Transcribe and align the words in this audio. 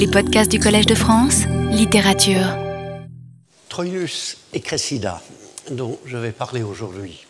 Les 0.00 0.08
podcasts 0.08 0.50
du 0.50 0.58
Collège 0.58 0.86
de 0.86 0.94
France, 0.94 1.42
littérature. 1.70 2.56
Troilus 3.68 4.38
et 4.54 4.62
Cressida, 4.62 5.20
dont 5.70 5.98
je 6.06 6.16
vais 6.16 6.32
parler 6.32 6.62
aujourd'hui, 6.62 7.26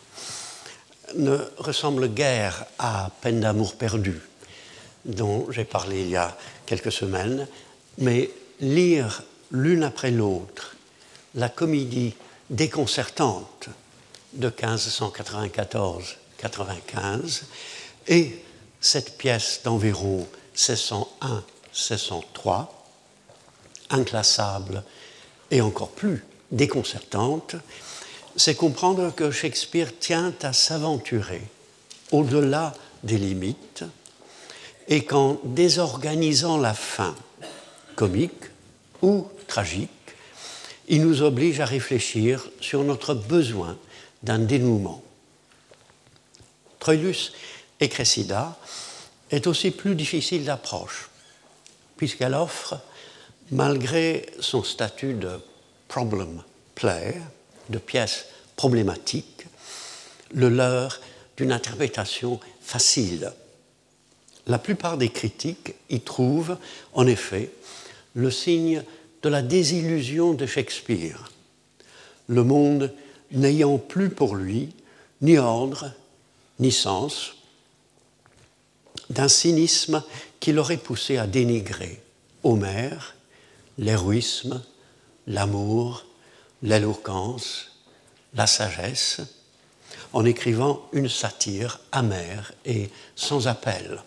ne 1.17 1.37
ressemblent 1.59 2.07
guère 2.07 2.67
à 2.79 3.11
Peine 3.23 3.41
d'amour 3.41 3.75
perdu, 3.75 4.21
dont 5.05 5.51
j'ai 5.51 5.65
parlé 5.65 6.03
il 6.03 6.11
y 6.11 6.17
a 6.17 6.39
quelques 6.65 6.93
semaines, 6.93 7.49
mais 7.99 8.31
lire 8.61 9.25
l'une 9.51 9.83
après 9.83 10.13
l'autre 10.13 10.77
la 11.35 11.49
comédie 11.49 12.15
déconcertante 12.51 13.69
de 14.35 14.49
1594-95 14.49 17.43
et 18.07 18.45
cette 18.81 19.19
pièce 19.19 19.63
d'environ 19.65 20.25
1601-1603, 21.75 22.67
inclassable 23.91 24.85
et 25.51 25.61
encore 25.61 25.91
plus 25.91 26.25
déconcertante, 26.53 27.57
c'est 28.37 28.55
comprendre 28.55 29.13
que 29.15 29.31
Shakespeare 29.31 29.91
tient 29.99 30.33
à 30.43 30.53
s'aventurer 30.53 31.43
au-delà 32.13 32.75
des 33.03 33.19
limites 33.19 33.85
et 34.89 35.05
qu'en 35.05 35.39
désorganisant 35.45 36.59
la 36.59 36.75
fin 36.75 37.15
comique 37.97 38.45
ou 39.03 39.29
tragique, 39.47 39.91
il 40.89 41.03
nous 41.03 41.23
oblige 41.23 41.61
à 41.61 41.67
réfléchir 41.67 42.49
sur 42.61 42.83
notre 42.83 43.15
besoin 43.15 43.79
d'un 44.23 44.39
dénouement. 44.39 45.03
Troilus 46.79 47.33
et 47.79 47.89
Cressida 47.89 48.59
est 49.31 49.47
aussi 49.47 49.71
plus 49.71 49.95
difficile 49.95 50.45
d'approche, 50.45 51.10
puisqu'elle 52.01 52.33
offre, 52.33 52.81
malgré 53.51 54.25
son 54.41 54.65
statut 54.65 55.13
de 55.13 55.39
problem 55.87 56.43
play, 56.75 57.21
de 57.69 57.77
pièce 57.77 58.25
problématique, 58.57 59.45
le 60.33 60.49
leurre 60.49 60.99
d'une 61.37 61.53
interprétation 61.53 62.41
facile. 62.63 63.35
La 64.47 64.57
plupart 64.57 64.97
des 64.97 65.11
critiques 65.11 65.75
y 65.91 66.01
trouvent, 66.01 66.57
en 66.95 67.07
effet, 67.07 67.51
le 68.15 68.31
signe 68.31 68.83
de 69.23 69.29
la 69.29 69.43
désillusion 69.43 70.33
de 70.33 70.47
Shakespeare, 70.47 71.31
le 72.29 72.45
monde 72.45 72.95
n'ayant 73.31 73.77
plus 73.77 74.09
pour 74.09 74.37
lui 74.37 74.71
ni 75.21 75.37
ordre, 75.37 75.93
ni 76.61 76.73
sens, 76.73 77.35
d'un 79.11 79.29
cynisme 79.29 80.03
qui 80.41 80.53
l'aurait 80.53 80.79
poussé 80.79 81.19
à 81.19 81.27
dénigrer 81.27 82.03
Homère, 82.43 83.15
l'héroïsme, 83.77 84.63
l'amour, 85.27 86.07
l'éloquence, 86.63 87.73
la 88.35 88.47
sagesse, 88.47 89.21
en 90.13 90.25
écrivant 90.25 90.89
une 90.93 91.09
satire 91.09 91.81
amère 91.93 92.53
et 92.65 92.91
sans 93.15 93.47
appel. 93.47 94.03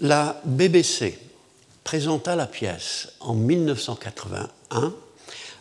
La 0.00 0.40
BBC 0.44 1.18
présenta 1.82 2.36
la 2.36 2.46
pièce 2.46 3.08
en 3.20 3.34
1981 3.34 4.94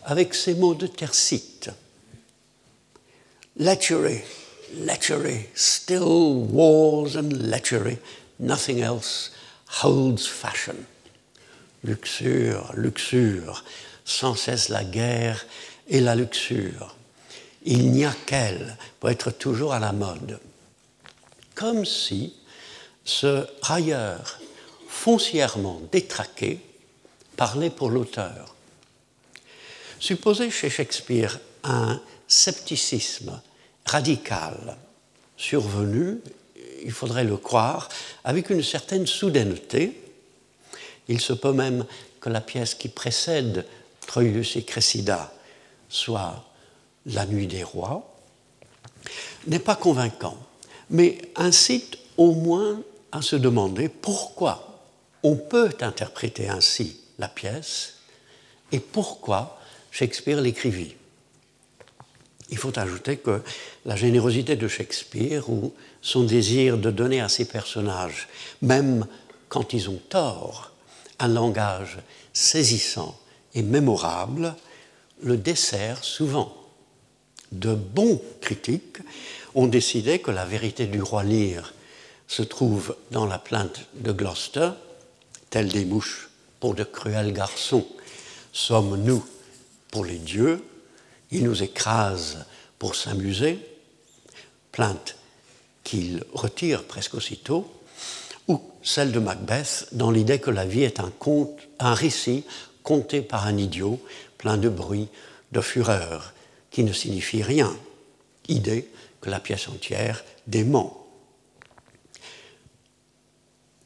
avec 0.04 0.36
ces 0.36 0.54
mots 0.54 0.76
de 0.76 0.88
Tercite. 0.88 1.70
Lechery, 3.58 4.22
lechery, 4.76 5.48
still 5.56 6.46
wars 6.52 7.18
and 7.18 7.32
lechery, 7.34 7.98
nothing 8.40 8.80
else 8.80 9.32
holds 9.84 10.28
fashion. 10.28 10.76
Luxure, 11.84 12.72
luxure, 12.76 13.64
sans 14.06 14.36
cesse 14.36 14.70
la 14.70 14.84
guerre 14.84 15.46
et 15.88 16.00
la 16.02 16.16
luxure. 16.16 16.96
Il 17.64 17.92
n'y 17.92 18.06
a 18.06 18.14
qu'elle 18.26 18.78
pour 19.00 19.10
être 19.10 19.32
toujours 19.32 19.74
à 19.74 19.80
la 19.80 19.92
mode. 19.92 20.40
Comme 21.56 21.86
si 21.86 22.34
ce 23.04 23.46
railleur 23.62 24.40
foncièrement 24.88 25.82
détraqué 25.92 26.60
parlait 27.36 27.70
pour 27.70 27.90
l'auteur. 27.90 28.56
Supposez 30.00 30.52
chez 30.52 30.70
Shakespeare 30.70 31.40
un 31.64 32.00
scepticisme 32.28 33.42
radical 33.86 34.78
survenu, 35.38 36.20
il 36.88 36.94
faudrait 36.94 37.26
le 37.26 37.36
croire, 37.36 37.90
avec 38.24 38.50
une 38.50 38.64
certaine 38.64 39.06
soudaineté. 39.06 40.02
Il 41.10 41.20
se 41.20 41.34
peut 41.34 41.52
même 41.52 41.86
que 42.22 42.30
la 42.30 42.40
pièce 42.40 42.76
qui 42.76 42.88
précède 42.88 43.66
Troilus 44.08 44.56
et 44.56 44.64
Cressida 44.64 45.34
soit 45.90 46.46
La 47.06 47.26
nuit 47.26 47.46
des 47.46 47.62
rois, 47.62 48.16
n'est 49.48 49.60
pas 49.60 49.76
convaincant, 49.76 50.38
mais 50.90 51.18
incite 51.36 51.98
au 52.16 52.32
moins 52.32 52.82
à 53.12 53.22
se 53.22 53.36
demander 53.36 53.90
pourquoi 53.90 54.82
on 55.24 55.36
peut 55.36 55.72
interpréter 55.82 56.48
ainsi 56.48 57.02
la 57.20 57.28
pièce 57.28 57.96
et 58.72 58.80
pourquoi 58.80 59.60
Shakespeare 59.92 60.40
l'écrivit. 60.40 60.96
Il 62.50 62.58
faut 62.58 62.80
ajouter 62.80 63.18
que 63.18 63.42
la 63.86 63.98
générosité 63.98 64.56
de 64.56 64.70
Shakespeare 64.70 65.50
ou 65.50 65.74
son 66.02 66.24
désir 66.24 66.78
de 66.78 66.92
donner 66.92 67.22
à 67.22 67.30
ses 67.30 67.46
personnages, 67.46 68.28
même 68.62 69.06
quand 69.50 69.74
ils 69.74 69.90
ont 69.90 70.02
tort, 70.10 70.72
un 71.20 71.28
langage 71.28 71.98
saisissant 72.34 73.18
et 73.54 73.64
mémorable, 73.64 74.56
le 75.22 75.38
dessert 75.38 76.04
souvent. 76.04 76.54
De 77.52 77.74
bons 77.74 78.22
critiques 78.42 78.98
ont 79.56 79.68
décidé 79.68 80.20
que 80.20 80.32
la 80.32 80.46
vérité 80.46 80.86
du 80.86 81.02
roi 81.02 81.24
Lear 81.24 81.74
se 82.28 82.44
trouve 82.44 82.96
dans 83.12 83.26
la 83.26 83.40
plainte 83.40 83.86
de 83.96 84.12
Gloucester, 84.12 84.72
telle 85.50 85.70
des 85.70 85.86
mouches 85.86 86.30
pour 86.60 86.76
de 86.76 86.84
cruels 86.84 87.34
garçons, 87.34 87.88
sommes-nous 88.52 89.26
pour 89.92 90.04
les 90.04 90.18
dieux, 90.18 90.64
ils 91.32 91.44
nous 91.44 91.64
écrasent 91.64 92.46
pour 92.80 92.96
s'amuser, 92.96 93.60
plainte 94.72 95.16
qu'il 95.88 96.26
retire 96.34 96.84
presque 96.84 97.16
aussitôt, 97.16 97.66
ou 98.50 98.60
celle 98.84 99.14
de 99.14 99.20
Macbeth 99.20 99.88
dans 99.94 100.12
l'idée 100.12 100.38
que 100.38 100.52
la 100.52 100.66
vie 100.66 100.84
est 100.84 101.00
un 101.00 101.94
récit 101.94 102.44
conté 102.84 103.22
par 103.22 103.48
un 103.48 103.56
idiot 103.56 103.98
plein 104.38 104.58
de 104.58 104.68
bruit, 104.68 105.08
de 105.54 105.62
fureur, 105.62 106.34
qui 106.72 106.84
ne 106.84 106.92
signifie 106.92 107.42
rien, 107.42 107.74
idée 108.50 108.90
que 109.22 109.30
la 109.30 109.40
pièce 109.40 109.70
entière 109.70 110.26
dément. 110.46 111.08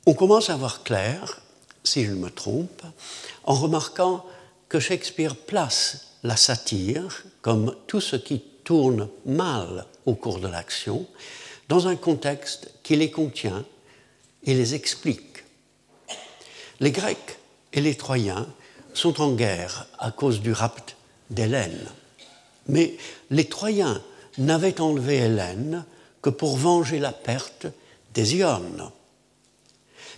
On 0.07 0.15
commence 0.15 0.49
à 0.49 0.55
voir 0.55 0.81
clair, 0.81 1.39
si 1.83 2.03
je 2.03 2.13
me 2.13 2.31
trompe, 2.31 2.81
en 3.43 3.53
remarquant 3.53 4.25
que 4.69 4.79
Shakespeare 4.79 5.35
place 5.35 6.15
la 6.23 6.35
satire, 6.35 7.25
comme 7.43 7.75
tout 7.85 8.01
ce 8.01 8.15
qui 8.15 8.41
tourne 8.63 9.07
mal 9.23 9.85
au 10.07 10.15
cours 10.15 10.39
de 10.39 10.47
l'action, 10.47 11.05
dans 11.71 11.87
un 11.87 11.95
contexte 11.95 12.69
qui 12.83 12.97
les 12.97 13.11
contient 13.11 13.63
et 14.43 14.53
les 14.53 14.75
explique. 14.75 15.45
Les 16.81 16.91
Grecs 16.91 17.39
et 17.71 17.79
les 17.79 17.95
Troyens 17.95 18.45
sont 18.93 19.21
en 19.21 19.31
guerre 19.31 19.87
à 19.97 20.11
cause 20.11 20.41
du 20.41 20.51
rapt 20.51 20.97
d'Hélène, 21.29 21.87
mais 22.67 22.97
les 23.29 23.45
Troyens 23.45 24.01
n'avaient 24.37 24.81
enlevé 24.81 25.19
Hélène 25.19 25.85
que 26.21 26.29
pour 26.29 26.57
venger 26.57 26.99
la 26.99 27.13
perte 27.13 27.67
des 28.13 28.35
Iones 28.35 28.91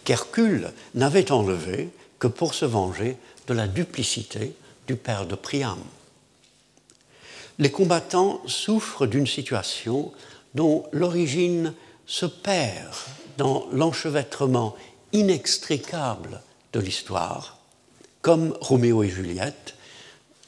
qu'Hercule 0.06 0.72
n'avait 0.96 1.32
enlevé 1.32 1.92
que 2.18 2.26
pour 2.26 2.56
se 2.56 2.66
venger 2.66 3.16
de 3.46 3.54
la 3.54 3.68
duplicité 3.68 4.54
du 4.88 4.96
père 4.96 5.28
de 5.28 5.36
Priam. 5.36 5.78
Les 7.60 7.70
combattants 7.70 8.42
souffrent 8.48 9.06
d'une 9.06 9.28
situation 9.28 10.12
dont 10.56 10.86
l'origine 10.92 11.74
se 12.06 12.26
perd 12.26 12.94
dans 13.38 13.66
l'enchevêtrement 13.72 14.76
inextricable 15.12 16.42
de 16.74 16.80
l'histoire, 16.80 17.58
comme 18.22 18.56
Roméo 18.62 19.04
et 19.04 19.10
Juliette, 19.10 19.76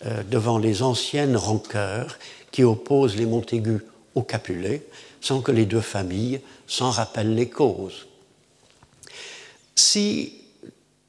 euh, 0.06 0.24
devant 0.24 0.58
les 0.58 0.82
anciennes 0.82 1.38
rancœurs 1.38 2.18
qui 2.52 2.64
opposent 2.64 3.16
les 3.16 3.26
Montaigu 3.26 3.80
aux 4.16 4.24
Capulet, 4.24 4.86
sans 5.22 5.42
que 5.42 5.52
les 5.52 5.66
deux 5.66 5.82
familles 5.82 6.42
s'en 6.68 6.92
rappellent 6.92 7.36
les 7.36 7.50
causes. 7.50 8.08
Si 9.76 10.34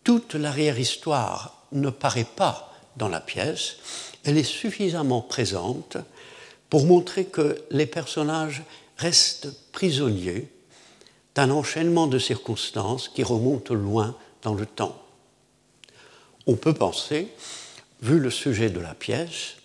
toute 0.05 0.35
l'arrière-histoire 0.35 1.67
ne 1.73 1.91
paraît 1.91 2.27
pas 2.37 2.73
dans 2.97 3.09
la 3.09 3.21
pièce, 3.21 3.77
elle 4.25 4.39
est 4.39 4.43
suffisamment 4.43 5.21
présente 5.21 5.97
pour 6.71 6.85
montrer 6.87 7.27
que 7.27 7.63
les 7.71 7.87
personnages 7.87 8.63
restent 8.97 9.49
prisonniers 9.73 10.49
d'un 11.35 11.51
enchaînement 11.51 12.07
de 12.07 12.19
circonstances 12.19 13.09
qui 13.09 13.23
remontent 13.23 13.75
loin 13.75 14.17
dans 14.43 14.55
le 14.55 14.65
temps. 14.65 15.03
On 16.47 16.57
peut 16.57 16.73
penser, 16.73 17.29
vu 18.01 18.19
le 18.19 18.31
sujet 18.31 18.71
de 18.71 18.81
la 18.81 18.95
pièce, 18.95 19.57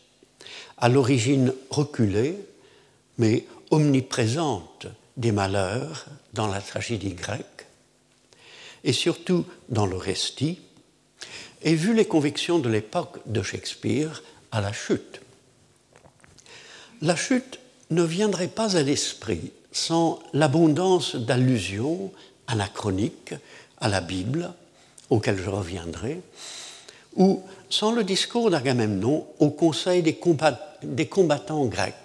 à 0.77 0.89
l'origine 0.89 1.53
reculée, 1.69 2.35
mais 3.17 3.45
omniprésente 3.69 4.87
des 5.15 5.31
malheurs 5.31 6.07
dans 6.33 6.47
la 6.47 6.59
tragédie 6.59 7.13
grecque, 7.13 7.67
et 8.83 8.93
surtout 8.93 9.45
dans 9.69 9.85
récit, 9.97 10.59
et 11.61 11.75
vu 11.75 11.93
les 11.93 12.05
convictions 12.05 12.59
de 12.59 12.67
l'époque 12.67 13.19
de 13.27 13.41
Shakespeare 13.41 14.23
à 14.51 14.59
la 14.59 14.73
chute. 14.73 15.21
La 17.01 17.15
chute 17.15 17.60
ne 17.91 18.03
viendrait 18.03 18.47
pas 18.47 18.77
à 18.77 18.83
l'esprit 18.83 19.51
sans 19.71 20.19
l'abondance 20.33 21.15
d'allusions 21.15 22.11
anachroniques 22.47 23.33
à 23.79 23.87
la 23.87 24.01
Bible, 24.01 24.53
auxquelles 25.09 25.41
je 25.41 25.49
reviendrai, 25.49 26.21
ou 27.15 27.43
sans 27.69 27.91
le 27.91 28.03
discours 28.03 28.49
d'Agamemnon 28.49 29.27
au 29.39 29.49
conseil 29.49 30.01
des, 30.01 30.15
combattants 31.07 31.65
grecs. 31.65 31.95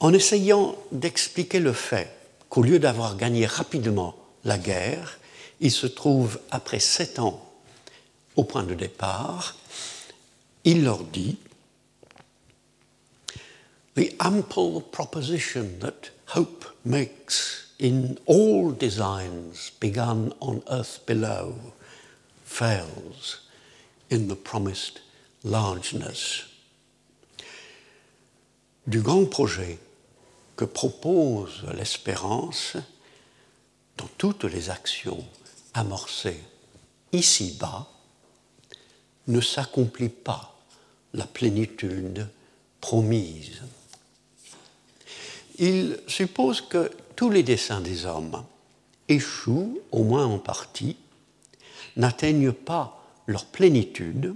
En 0.00 0.12
essayant 0.12 0.76
d'expliquer 0.90 1.60
le 1.60 1.72
fait 1.72 2.10
qu'au 2.48 2.62
lieu 2.62 2.78
d'avoir 2.78 3.16
gagné 3.16 3.46
rapidement 3.46 4.14
la 4.44 4.58
guerre, 4.58 5.18
il 5.60 5.70
se 5.70 5.86
trouve 5.86 6.40
après 6.50 6.80
sept 6.80 7.18
ans 7.18 7.40
au 8.36 8.44
point 8.44 8.64
de 8.64 8.74
départ, 8.74 9.56
il 10.64 10.84
leur 10.84 11.04
dit 11.04 11.36
The 13.94 14.14
ample 14.20 14.80
proposition 14.80 15.78
that 15.80 16.10
hope 16.28 16.64
makes 16.84 17.72
in 17.78 18.18
all 18.26 18.72
designs 18.72 19.70
begun 19.80 20.32
on 20.40 20.62
earth 20.70 21.04
below 21.04 21.72
fails 22.42 23.40
in 24.08 24.28
the 24.28 24.36
promised 24.36 25.00
largeness. 25.44 26.44
Du 28.86 29.02
grand 29.02 29.30
projet 29.30 29.78
que 30.56 30.64
propose 30.64 31.64
l'espérance 31.74 32.76
dans 33.98 34.08
toutes 34.16 34.44
les 34.44 34.70
actions 34.70 35.24
amorcées 35.74 36.40
ici-bas, 37.12 37.86
ne 39.28 39.40
s'accomplit 39.40 40.08
pas 40.08 40.56
la 41.12 41.26
plénitude 41.26 42.28
promise. 42.80 43.62
Il 45.58 45.98
suppose 46.06 46.60
que 46.60 46.90
tous 47.16 47.30
les 47.30 47.42
desseins 47.42 47.80
des 47.80 48.06
hommes 48.06 48.44
échouent, 49.08 49.78
au 49.90 50.04
moins 50.04 50.26
en 50.26 50.38
partie, 50.38 50.96
n'atteignent 51.96 52.52
pas 52.52 53.02
leur 53.26 53.44
plénitude, 53.44 54.34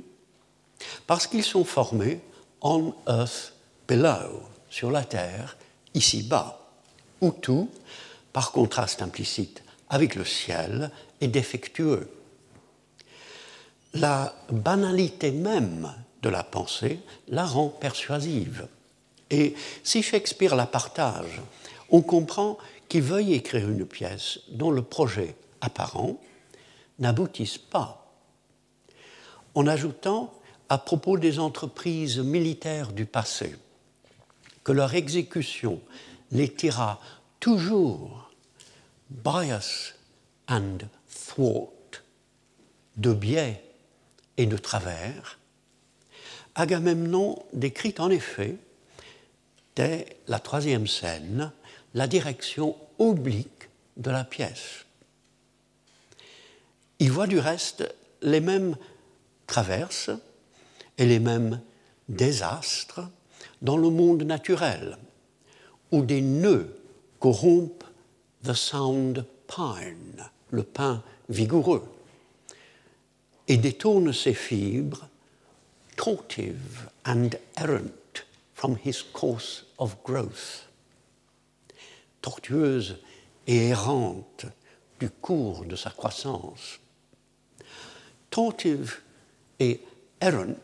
parce 1.06 1.26
qu'ils 1.26 1.44
sont 1.44 1.64
formés 1.64 2.20
on 2.60 2.94
earth 3.06 3.54
below, 3.86 4.42
sur 4.68 4.90
la 4.90 5.04
terre, 5.04 5.56
ici-bas, 5.94 6.60
où 7.20 7.30
tout, 7.30 7.70
par 8.32 8.52
contraste 8.52 9.02
implicite 9.02 9.62
avec 9.88 10.14
le 10.14 10.24
ciel, 10.24 10.90
est 11.20 11.28
défectueux. 11.28 12.10
La 13.94 14.34
banalité 14.50 15.30
même 15.30 15.92
de 16.22 16.28
la 16.28 16.42
pensée 16.42 17.00
la 17.28 17.46
rend 17.46 17.68
persuasive. 17.68 18.66
Et 19.30 19.54
si 19.82 20.02
Shakespeare 20.02 20.54
la 20.54 20.66
partage, 20.66 21.40
on 21.90 22.02
comprend 22.02 22.58
qu'il 22.88 23.02
veuille 23.02 23.34
écrire 23.34 23.68
une 23.68 23.86
pièce 23.86 24.40
dont 24.48 24.70
le 24.70 24.82
projet 24.82 25.34
apparent 25.60 26.20
n'aboutisse 26.98 27.58
pas. 27.58 28.12
En 29.54 29.66
ajoutant, 29.66 30.32
à 30.68 30.78
propos 30.78 31.18
des 31.18 31.38
entreprises 31.38 32.18
militaires 32.18 32.92
du 32.92 33.06
passé, 33.06 33.54
que 34.64 34.72
leur 34.72 34.94
exécution 34.94 35.80
les 36.32 36.52
tira 36.52 37.00
toujours 37.40 38.30
bias 39.10 39.94
and 40.48 40.78
thwart, 41.28 41.70
de 42.96 43.12
biais 43.12 43.62
et 44.36 44.46
de 44.46 44.56
travers, 44.56 45.38
Agamemnon 46.54 47.38
décrit 47.52 47.94
en 47.98 48.10
effet, 48.10 48.56
dès 49.76 50.06
la 50.26 50.40
troisième 50.40 50.86
scène, 50.86 51.52
la 51.94 52.08
direction 52.08 52.74
oblique 52.98 53.68
de 53.96 54.10
la 54.10 54.24
pièce. 54.24 54.84
Il 56.98 57.12
voit 57.12 57.26
du 57.26 57.38
reste 57.38 57.94
les 58.22 58.40
mêmes 58.40 58.76
traverses 59.46 60.10
et 60.98 61.04
les 61.06 61.20
mêmes 61.20 61.60
désastres 62.08 63.02
dans 63.62 63.76
le 63.76 63.90
monde 63.90 64.22
naturel, 64.22 64.96
où 65.92 66.02
des 66.02 66.22
nœuds 66.22 66.74
corrompent 67.20 67.84
the 68.44 68.54
sound 68.54 69.24
pine, 69.46 70.24
le 70.50 70.62
pain 70.62 71.02
vigoureux, 71.28 71.86
et 73.48 73.56
détourne 73.56 74.12
ses 74.12 74.34
fibres, 74.34 75.08
tortive 75.96 76.88
and 77.06 77.30
errant 77.56 77.90
from 78.56 78.78
his 78.82 79.02
course 79.02 79.66
of 79.78 79.96
growth, 80.02 80.66
tortueuse 82.22 82.96
et 83.46 83.68
errante 83.68 84.46
du 84.98 85.10
cours 85.10 85.66
de 85.66 85.76
sa 85.76 85.90
croissance. 85.90 86.80
Tortive 88.30 89.00
et 89.60 89.80
errant, 90.22 90.56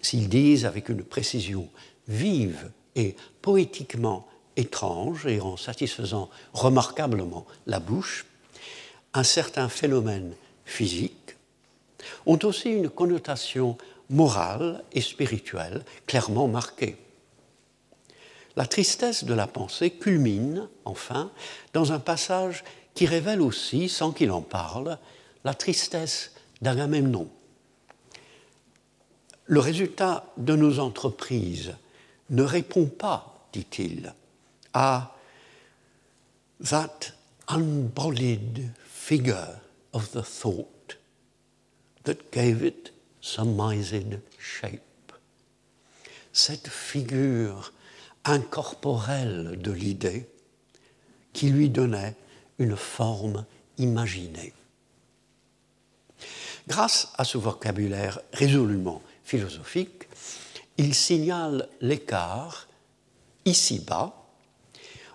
s'ils 0.00 0.28
disent 0.28 0.64
avec 0.64 0.88
une 0.88 1.02
précision 1.02 1.68
vive 2.06 2.70
et 2.94 3.16
poétiquement 3.42 4.28
étrange 4.56 5.26
et 5.26 5.40
en 5.40 5.56
satisfaisant 5.56 6.30
remarquablement 6.52 7.46
la 7.66 7.80
bouche, 7.80 8.26
un 9.12 9.24
certain 9.24 9.68
phénomène 9.68 10.34
physique, 10.64 11.36
ont 12.26 12.38
aussi 12.44 12.70
une 12.70 12.90
connotation 12.90 13.76
morale 14.10 14.82
et 14.92 15.00
spirituelle 15.00 15.84
clairement 16.06 16.48
marquée. 16.48 16.96
La 18.56 18.66
tristesse 18.66 19.24
de 19.24 19.34
la 19.34 19.46
pensée 19.46 19.90
culmine, 19.90 20.68
enfin, 20.84 21.30
dans 21.72 21.92
un 21.92 21.98
passage 21.98 22.62
qui 22.94 23.06
révèle 23.06 23.40
aussi, 23.40 23.88
sans 23.88 24.12
qu'il 24.12 24.30
en 24.30 24.42
parle, 24.42 24.98
la 25.42 25.54
tristesse 25.54 26.32
d'Agamemnon. 26.62 27.28
Le 29.46 29.60
résultat 29.60 30.32
de 30.36 30.54
nos 30.54 30.78
entreprises 30.78 31.74
ne 32.30 32.42
répond 32.42 32.86
pas, 32.86 33.48
dit-il, 33.52 34.14
à 34.72 35.14
that 36.62 37.12
unbodied 37.48 38.70
figure 38.84 39.60
of 39.92 40.12
the 40.12 40.22
thought 40.22 40.96
that 42.04 42.30
gave 42.32 42.62
it 42.62 42.93
surmised 43.24 44.20
shape. 44.38 44.80
Cette 46.34 46.68
figure 46.68 47.72
incorporelle 48.26 49.58
de 49.62 49.72
l'idée 49.72 50.28
qui 51.32 51.48
lui 51.48 51.70
donnait 51.70 52.14
une 52.58 52.76
forme 52.76 53.46
imaginée. 53.78 54.52
Grâce 56.68 57.12
à 57.16 57.24
ce 57.24 57.38
vocabulaire 57.38 58.20
résolument 58.34 59.00
philosophique, 59.24 60.06
il 60.76 60.94
signale 60.94 61.68
l'écart 61.80 62.68
ici-bas 63.46 64.12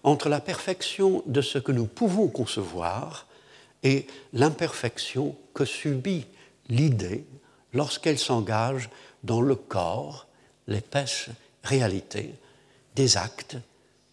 entre 0.01 0.29
la 0.29 0.41
perfection 0.41 1.21
de 1.27 1.41
ce 1.41 1.59
que 1.59 1.71
nous 1.71 1.85
pouvons 1.85 2.27
concevoir 2.27 3.27
et 3.83 4.07
l'imperfection 4.33 5.35
que 5.53 5.63
subit 5.63 6.25
l'idée 6.69 7.23
lorsqu'elle 7.73 8.19
s'engage 8.19 8.89
dans 9.23 9.41
le 9.41 9.55
corps, 9.55 10.27
l'épaisse 10.67 11.29
réalité 11.63 12.35
des 12.95 13.17
actes 13.17 13.57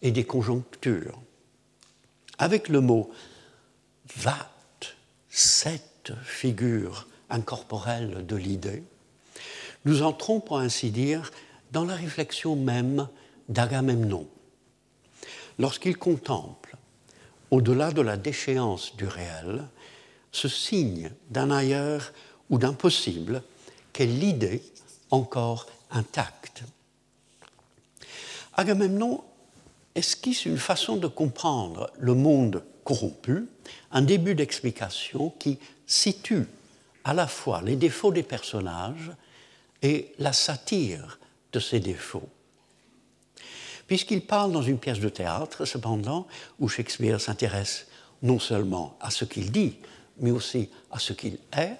et 0.01 0.11
des 0.11 0.25
conjonctures. 0.25 1.19
Avec 2.37 2.69
le 2.69 2.81
mot 2.81 3.09
that, 4.21 4.49
cette 5.29 6.13
figure 6.23 7.07
incorporelle 7.29 8.25
de 8.25 8.35
l'idée, 8.35 8.83
nous 9.85 10.03
entrons, 10.03 10.39
pour 10.39 10.59
ainsi 10.59 10.91
dire, 10.91 11.31
dans 11.71 11.85
la 11.85 11.95
réflexion 11.95 12.55
même 12.55 13.07
d'Agamemnon. 13.49 14.27
Lorsqu'il 15.59 15.97
contemple, 15.97 16.75
au-delà 17.51 17.91
de 17.91 18.01
la 18.01 18.17
déchéance 18.17 18.95
du 18.95 19.05
réel, 19.05 19.63
ce 20.31 20.47
signe 20.47 21.11
d'un 21.29 21.49
ailleurs 21.49 22.11
ou 22.49 22.57
d'un 22.57 22.73
possible 22.73 23.43
qu'est 23.93 24.05
l'idée 24.05 24.61
encore 25.11 25.67
intacte. 25.91 26.63
Agamemnon 28.55 29.23
esquisse 29.95 30.45
une 30.45 30.57
façon 30.57 30.97
de 30.97 31.07
comprendre 31.07 31.91
le 31.97 32.13
monde 32.13 32.63
corrompu, 32.83 33.47
un 33.91 34.01
début 34.01 34.35
d'explication 34.35 35.31
qui 35.39 35.59
situe 35.85 36.47
à 37.03 37.13
la 37.13 37.27
fois 37.27 37.61
les 37.61 37.75
défauts 37.75 38.11
des 38.11 38.23
personnages 38.23 39.11
et 39.81 40.13
la 40.19 40.33
satire 40.33 41.19
de 41.53 41.59
ces 41.59 41.79
défauts. 41.79 42.29
Puisqu'il 43.87 44.21
parle 44.21 44.51
dans 44.51 44.61
une 44.61 44.79
pièce 44.79 44.99
de 44.99 45.09
théâtre, 45.09 45.65
cependant, 45.65 46.27
où 46.59 46.67
Shakespeare 46.67 47.21
s'intéresse 47.21 47.87
non 48.21 48.39
seulement 48.39 48.97
à 48.99 49.11
ce 49.11 49.23
qu'il 49.23 49.51
dit, 49.51 49.77
mais 50.19 50.31
aussi 50.31 50.69
à 50.91 50.99
ce 50.99 51.13
qu'il 51.13 51.37
est, 51.55 51.77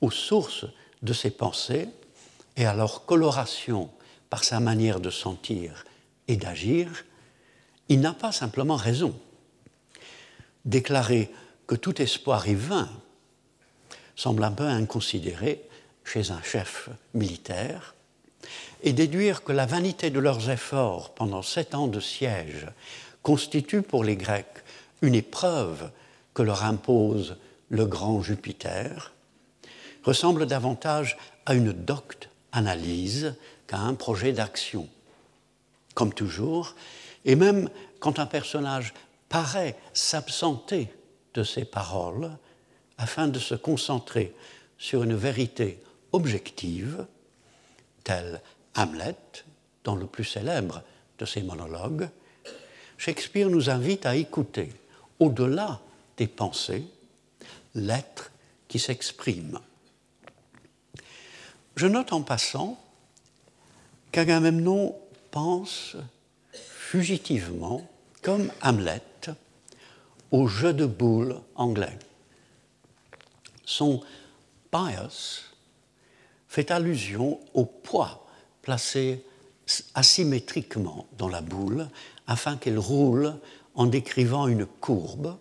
aux 0.00 0.10
sources 0.10 0.66
de 1.02 1.12
ses 1.12 1.30
pensées 1.30 1.88
et 2.56 2.66
à 2.66 2.74
leur 2.74 3.04
coloration 3.04 3.90
par 4.30 4.44
sa 4.44 4.60
manière 4.60 5.00
de 5.00 5.10
sentir 5.10 5.84
et 6.28 6.36
d'agir, 6.36 7.04
il 7.88 8.00
n'a 8.00 8.12
pas 8.12 8.32
simplement 8.32 8.76
raison. 8.76 9.18
Déclarer 10.64 11.30
que 11.66 11.74
tout 11.74 12.00
espoir 12.02 12.48
est 12.48 12.54
vain 12.54 12.88
semble 14.16 14.42
un 14.44 14.50
peu 14.50 14.64
inconsidéré 14.64 15.62
chez 16.04 16.30
un 16.30 16.42
chef 16.42 16.88
militaire, 17.14 17.94
et 18.82 18.92
déduire 18.92 19.42
que 19.42 19.52
la 19.52 19.66
vanité 19.66 20.10
de 20.10 20.20
leurs 20.20 20.50
efforts 20.50 21.14
pendant 21.14 21.42
sept 21.42 21.74
ans 21.74 21.88
de 21.88 22.00
siège 22.00 22.66
constitue 23.22 23.82
pour 23.82 24.04
les 24.04 24.16
Grecs 24.16 24.62
une 25.02 25.14
épreuve 25.14 25.90
que 26.32 26.42
leur 26.42 26.64
impose 26.64 27.36
le 27.68 27.86
grand 27.86 28.22
Jupiter, 28.22 29.12
ressemble 30.06 30.46
davantage 30.46 31.18
à 31.46 31.54
une 31.54 31.72
docte 31.72 32.30
analyse 32.52 33.34
qu'à 33.66 33.78
un 33.78 33.94
projet 33.94 34.32
d'action. 34.32 34.88
Comme 35.94 36.14
toujours, 36.14 36.76
et 37.24 37.34
même 37.34 37.68
quand 37.98 38.20
un 38.20 38.26
personnage 38.26 38.94
paraît 39.28 39.76
s'absenter 39.92 40.88
de 41.34 41.42
ses 41.42 41.64
paroles 41.64 42.30
afin 42.98 43.26
de 43.26 43.40
se 43.40 43.56
concentrer 43.56 44.32
sur 44.78 45.02
une 45.02 45.16
vérité 45.16 45.82
objective, 46.12 47.04
telle 48.04 48.40
Hamlet, 48.76 49.16
dans 49.82 49.96
le 49.96 50.06
plus 50.06 50.24
célèbre 50.24 50.82
de 51.18 51.24
ses 51.24 51.42
monologues, 51.42 52.08
Shakespeare 52.96 53.50
nous 53.50 53.70
invite 53.70 54.06
à 54.06 54.14
écouter, 54.14 54.72
au-delà 55.18 55.80
des 56.16 56.28
pensées, 56.28 56.84
l'être 57.74 58.30
qui 58.68 58.78
s'exprime. 58.78 59.58
Je 61.76 61.86
note 61.86 62.14
en 62.14 62.22
passant 62.22 62.82
qu'Agamemnon 64.10 64.96
pense 65.30 65.96
fugitivement, 66.54 67.86
comme 68.22 68.50
Hamlet, 68.62 69.02
au 70.30 70.46
jeu 70.46 70.72
de 70.72 70.86
boules 70.86 71.38
anglais. 71.54 71.98
Son 73.66 74.02
bias 74.72 75.42
fait 76.48 76.70
allusion 76.70 77.38
au 77.52 77.66
poids 77.66 78.26
placé 78.62 79.22
asymétriquement 79.94 81.06
dans 81.18 81.28
la 81.28 81.42
boule 81.42 81.88
afin 82.26 82.56
qu'elle 82.56 82.78
roule 82.78 83.34
en 83.74 83.84
décrivant 83.84 84.48
une 84.48 84.64
courbe 84.64 85.36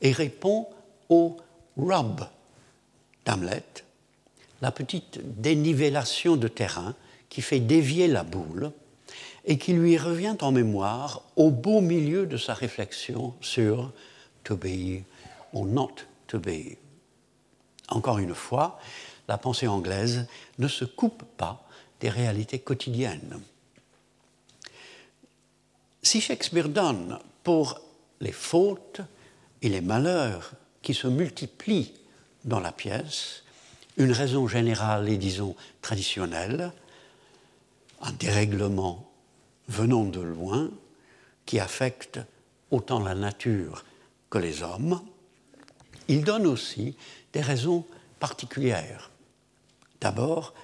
et 0.00 0.12
répond 0.12 0.68
au 1.08 1.38
rub 1.76 2.20
d'Hamlet, 3.24 3.64
la 4.60 4.72
petite 4.72 5.20
dénivellation 5.40 6.36
de 6.36 6.48
terrain 6.48 6.94
qui 7.28 7.42
fait 7.42 7.60
dévier 7.60 8.08
la 8.08 8.22
boule 8.22 8.72
et 9.44 9.58
qui 9.58 9.72
lui 9.72 9.96
revient 9.96 10.36
en 10.40 10.52
mémoire 10.52 11.22
au 11.36 11.50
beau 11.50 11.80
milieu 11.80 12.26
de 12.26 12.36
sa 12.36 12.54
réflexion 12.54 13.34
sur 13.40 13.92
to 14.44 14.56
be 14.56 15.02
or 15.52 15.64
not 15.64 15.94
to 16.26 16.38
be. 16.38 16.76
Encore 17.88 18.18
une 18.18 18.34
fois, 18.34 18.78
la 19.28 19.38
pensée 19.38 19.68
anglaise 19.68 20.26
ne 20.58 20.68
se 20.68 20.84
coupe 20.84 21.24
pas 21.36 21.66
des 22.00 22.08
réalités 22.08 22.58
quotidiennes. 22.58 23.40
Si 26.02 26.20
Shakespeare 26.20 26.68
donne 26.68 27.18
pour 27.42 27.80
les 28.20 28.32
fautes 28.32 29.00
et 29.62 29.68
les 29.68 29.80
malheurs 29.80 30.52
qui 30.82 30.94
se 30.94 31.06
multiplient 31.06 31.92
dans 32.44 32.60
la 32.60 32.72
pièce 32.72 33.42
une 33.98 34.12
raison 34.12 34.46
générale 34.46 35.08
et 35.08 35.18
disons 35.18 35.54
traditionnelle, 35.82 36.72
un 38.00 38.12
dérèglement 38.12 39.10
venant 39.68 40.04
de 40.04 40.20
loin 40.20 40.70
qui 41.44 41.58
affecte 41.58 42.20
autant 42.70 43.00
la 43.00 43.14
nature 43.14 43.84
que 44.30 44.38
les 44.38 44.62
hommes, 44.62 45.02
il 46.06 46.22
donne 46.22 46.46
aussi 46.46 46.96
des 47.32 47.40
raisons 47.40 47.84
particulières. 48.20 49.10
D'abord, 50.00 50.54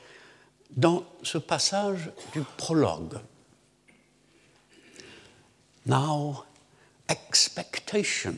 dans 0.71 1.05
ce 1.23 1.39
passage 1.39 2.11
du 2.33 2.43
prologue. 2.57 3.19
Now, 5.87 6.45
expectation, 7.09 8.37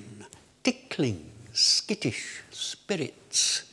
tickling, 0.63 1.21
skittish 1.53 2.45
spirits 2.51 3.67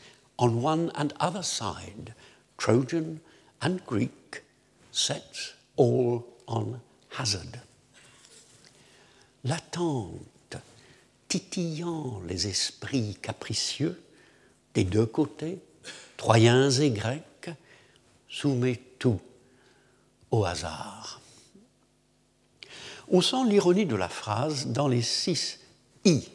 on 0.44 0.62
one 0.62 0.92
and 0.96 1.14
other 1.22 1.42
side, 1.42 2.14
Trojan 2.58 3.22
and 3.62 3.80
Greek, 3.86 4.44
sets 4.92 5.54
all 5.78 6.26
on 6.48 6.82
hazard. 7.18 7.62
L'attente 9.46 10.58
titillant 11.30 12.22
les 12.28 12.48
esprits 12.48 13.16
capricieux 13.22 14.02
des 14.74 14.84
deux 14.84 15.06
côtés, 15.06 15.60
Troyens 16.18 16.72
et 16.72 16.92
Grecs, 16.92 17.50
soumet 18.28 18.82
tout 19.00 19.22
au 20.30 20.44
hasard. 20.44 21.22
On 23.08 23.22
sent 23.22 23.46
l'ironie 23.48 23.86
de 23.86 23.96
la 23.96 24.10
phrase 24.10 24.68
dans 24.68 24.90
les 24.90 25.04
six 25.04 25.60
i 26.04 26.28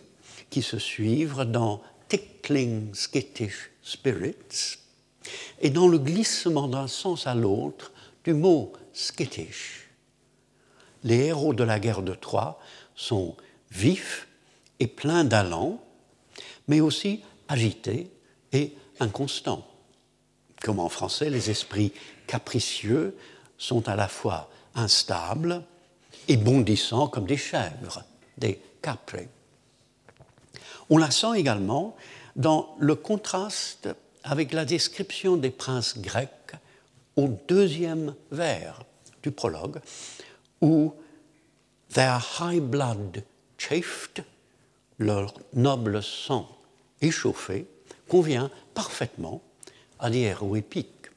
qui 0.48 0.62
se 0.62 0.78
suivent 0.78 1.44
dans 1.44 1.82
Tickling 2.08 2.94
Skittish 2.94 3.70
Spirits 3.82 4.78
et 5.60 5.70
dans 5.70 5.88
le 5.88 5.98
glissement 5.98 6.68
d'un 6.68 6.88
sens 6.88 7.26
à 7.26 7.34
l'autre 7.34 7.92
du 8.24 8.34
mot 8.34 8.72
skittish. 8.92 9.88
Les 11.04 11.26
héros 11.26 11.54
de 11.54 11.64
la 11.64 11.78
guerre 11.78 12.02
de 12.02 12.14
Troie 12.14 12.60
sont 12.94 13.36
vifs 13.70 14.26
et 14.80 14.86
pleins 14.86 15.24
d'allant, 15.24 15.80
mais 16.66 16.80
aussi 16.80 17.22
agités 17.48 18.10
et 18.52 18.74
inconstants. 19.00 19.66
Comme 20.62 20.80
en 20.80 20.88
français, 20.88 21.30
les 21.30 21.50
esprits 21.50 21.92
capricieux 22.26 23.16
sont 23.58 23.88
à 23.88 23.96
la 23.96 24.08
fois 24.08 24.50
instables 24.74 25.62
et 26.26 26.36
bondissants 26.36 27.08
comme 27.08 27.26
des 27.26 27.36
chèvres, 27.36 28.04
des 28.36 28.60
capres. 28.82 29.28
On 30.90 30.98
la 30.98 31.10
sent 31.10 31.36
également 31.38 31.96
dans 32.36 32.74
le 32.78 32.94
contraste 32.94 33.88
avec 34.22 34.52
la 34.52 34.64
description 34.64 35.36
des 35.36 35.50
princes 35.50 35.98
grecs 35.98 36.54
au 37.16 37.28
deuxième 37.48 38.14
vers 38.30 38.82
du 39.22 39.30
prologue, 39.30 39.80
où 40.60 40.94
their 41.92 42.20
high 42.40 42.62
blood 42.62 43.24
chafed, 43.56 44.24
leur 44.98 45.34
noble 45.52 46.02
sang 46.02 46.48
échauffé, 47.00 47.66
convient 48.08 48.50
parfaitement 48.74 49.42
à 49.98 50.10
épiques. 50.10 51.10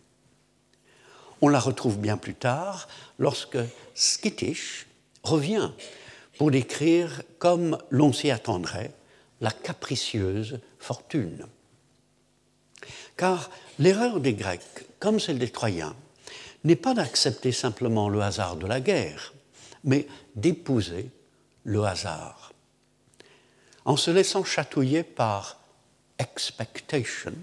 On 1.41 1.49
la 1.49 1.59
retrouve 1.59 1.97
bien 1.97 2.17
plus 2.17 2.35
tard 2.35 2.87
lorsque 3.19 3.57
Skittish 3.95 4.87
revient 5.23 5.71
pour 6.37 6.51
décrire, 6.51 7.21
comme 7.39 7.77
l'on 7.89 8.13
s'y 8.13 8.31
attendrait, 8.31 8.91
la 9.41 9.51
capricieuse 9.51 10.59
fortune. 10.79 11.47
Car 13.17 13.49
l'erreur 13.79 14.19
des 14.19 14.33
Grecs, 14.33 14.85
comme 14.99 15.19
celle 15.19 15.39
des 15.39 15.49
Troyens, 15.49 15.95
n'est 16.63 16.75
pas 16.75 16.93
d'accepter 16.93 17.51
simplement 17.51 18.07
le 18.07 18.21
hasard 18.21 18.55
de 18.55 18.67
la 18.67 18.79
guerre, 18.79 19.33
mais 19.83 20.07
d'épouser 20.35 21.09
le 21.63 21.83
hasard. 21.83 22.53
En 23.85 23.97
se 23.97 24.11
laissant 24.11 24.43
chatouiller 24.43 25.03
par 25.03 25.59
expectation, 26.19 27.33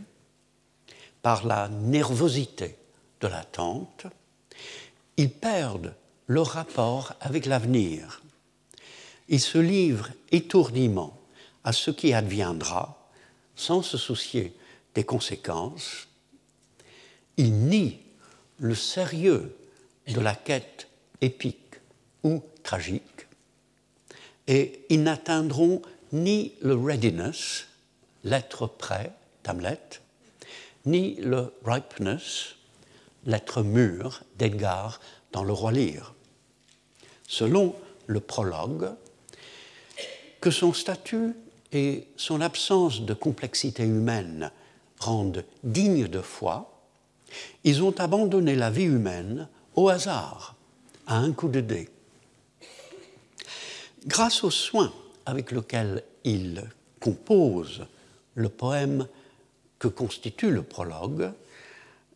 par 1.20 1.44
la 1.46 1.68
nervosité 1.68 2.76
de 3.20 3.26
l'attente, 3.26 4.06
ils 5.16 5.30
perdent 5.30 5.94
leur 6.28 6.46
rapport 6.46 7.14
avec 7.20 7.46
l'avenir. 7.46 8.22
Ils 9.28 9.40
se 9.40 9.58
livrent 9.58 10.10
étourdiment 10.30 11.17
à 11.68 11.72
ce 11.72 11.90
qui 11.90 12.14
adviendra 12.14 13.10
sans 13.54 13.82
se 13.82 13.98
soucier 13.98 14.56
des 14.94 15.04
conséquences. 15.04 16.08
Ils 17.36 17.52
nient 17.52 18.00
le 18.58 18.74
sérieux 18.74 19.54
de 20.06 20.18
la 20.18 20.34
quête 20.34 20.88
épique 21.20 21.74
ou 22.24 22.42
tragique 22.62 23.26
et 24.46 24.86
ils 24.88 25.02
n'atteindront 25.02 25.82
ni 26.12 26.54
le 26.62 26.74
readiness, 26.74 27.66
l'être 28.24 28.66
prêt, 28.66 29.12
d'Hamlet, 29.44 30.00
ni 30.86 31.16
le 31.16 31.52
ripeness, 31.66 32.54
l'être 33.26 33.62
mûr 33.62 34.22
d'Edgar 34.38 35.00
dans 35.32 35.44
Le 35.44 35.52
Roi 35.52 35.72
Lear. 35.72 36.14
Selon 37.26 37.76
le 38.06 38.20
prologue, 38.20 38.88
que 40.40 40.50
son 40.50 40.72
statut 40.72 41.34
et 41.72 42.08
son 42.16 42.40
absence 42.40 43.02
de 43.02 43.14
complexité 43.14 43.84
humaine 43.84 44.50
rendent 44.98 45.44
digne 45.62 46.08
de 46.08 46.20
foi, 46.20 46.82
ils 47.64 47.82
ont 47.82 47.94
abandonné 47.98 48.54
la 48.54 48.70
vie 48.70 48.84
humaine 48.84 49.48
au 49.74 49.88
hasard, 49.88 50.56
à 51.06 51.16
un 51.16 51.32
coup 51.32 51.48
de 51.48 51.60
dé. 51.60 51.88
Grâce 54.06 54.44
au 54.44 54.50
soin 54.50 54.92
avec 55.26 55.52
lequel 55.52 56.02
il 56.24 56.64
compose 57.00 57.86
le 58.34 58.48
poème 58.48 59.06
que 59.78 59.88
constitue 59.88 60.50
le 60.50 60.62
prologue, 60.62 61.32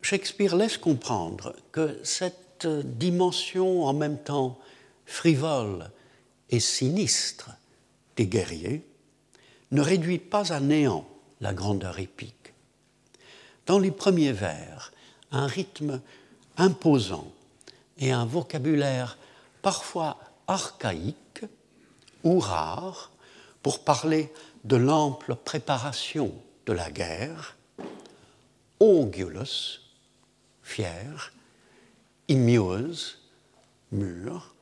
Shakespeare 0.01 0.55
laisse 0.55 0.77
comprendre 0.77 1.55
que 1.71 1.99
cette 2.03 2.67
dimension 2.67 3.85
en 3.85 3.93
même 3.93 4.17
temps 4.17 4.59
frivole 5.05 5.89
et 6.49 6.59
sinistre 6.59 7.51
des 8.15 8.27
guerriers 8.27 8.85
ne 9.73 9.81
réduit 9.81 10.19
pas 10.19 10.53
à 10.53 10.59
néant 10.59 11.05
la 11.41 11.53
grandeur 11.53 11.99
épique. 11.99 12.53
Dans 13.65 13.79
les 13.79 13.91
premiers 13.91 14.31
vers, 14.31 14.93
un 15.31 15.47
rythme 15.47 15.99
imposant 16.57 17.27
et 17.97 18.11
un 18.11 18.25
vocabulaire 18.25 19.17
parfois 19.63 20.19
archaïque 20.47 21.43
ou 22.23 22.39
rare 22.39 23.11
pour 23.63 23.83
parler 23.83 24.31
de 24.63 24.75
l'ample 24.75 25.35
préparation 25.35 26.31
de 26.65 26.73
la 26.73 26.91
guerre, 26.91 27.57
Augulus, 28.79 29.81
fier, 30.61 31.33
immueuse, 32.27 33.17
mûr, 33.91 34.53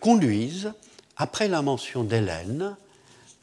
conduisent, 0.00 0.72
après 1.16 1.48
la 1.48 1.62
mention 1.62 2.04
d'Hélène, 2.04 2.76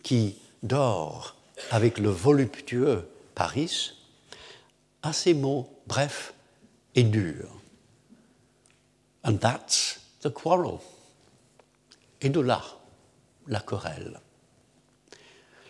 qui 0.04 0.38
dort 0.64 1.36
avec 1.72 1.98
le 1.98 2.10
voluptueux 2.10 3.08
Paris, 3.36 3.94
à 5.02 5.14
ces 5.14 5.34
mots 5.34 5.70
brefs 5.88 6.34
et 6.96 7.04
durs. 7.04 7.56
And 9.24 9.38
that's 9.38 10.00
the 10.22 10.30
quarrel. 10.30 10.80
Et 12.22 12.30
de 12.30 12.40
là, 12.40 12.62
la 13.48 13.60
querelle. 13.60 14.20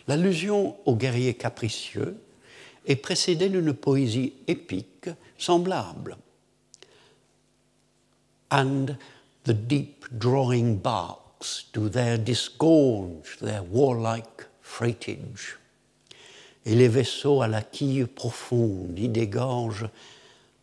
L'allusion 0.08 0.76
au 0.86 0.96
guerrier 0.96 1.34
capricieux 1.34 2.20
est 2.86 2.96
précédée 2.96 3.48
d'une 3.48 3.72
poésie 3.72 4.34
épique 4.48 5.10
semblable. 5.38 6.16
And 8.50 8.96
the 9.44 9.52
deep 9.52 10.06
drawing 10.10 10.76
barks 10.76 11.66
do 11.72 11.88
there 11.88 12.18
disgorge 12.18 13.38
their 13.40 13.62
warlike 13.62 14.49
freightage. 14.70 15.58
Et 16.64 16.74
les 16.74 16.88
vaisseaux 16.88 17.42
à 17.42 17.48
la 17.48 17.62
quille 17.62 18.04
profonde 18.06 18.98
y 18.98 19.08
dégorgent 19.08 19.90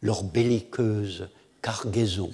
leur 0.02 0.24
belliqueuse 0.24 1.28
cargaison. 1.62 2.32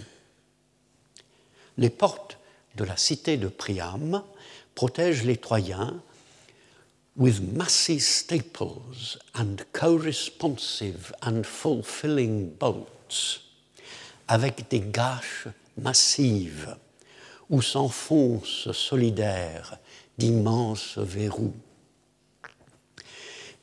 Les 1.77 1.89
portes 1.89 2.37
de 2.75 2.83
la 2.83 2.97
cité 2.97 3.37
de 3.37 3.47
Priam 3.47 4.23
protègent 4.75 5.23
les 5.23 5.37
Troyens 5.37 5.99
with 7.15 7.41
massy 7.41 7.99
staples 7.99 9.17
and 9.35 9.57
and 11.21 11.43
fulfilling 11.43 12.49
bolts, 12.49 13.41
avec 14.27 14.69
des 14.69 14.81
gâches 14.81 15.47
massives 15.77 16.75
où 17.49 17.61
s'enfoncent 17.61 18.71
solidaires 18.71 19.77
d'immenses 20.17 20.97
verrous. 20.97 21.55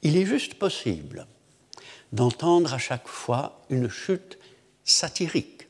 Il 0.02 0.16
est 0.16 0.26
juste 0.26 0.54
possible 0.54 1.26
d'entendre 2.12 2.74
à 2.74 2.78
chaque 2.78 3.08
fois 3.08 3.62
une 3.70 3.88
chute 3.88 4.38
satirique 4.84 5.68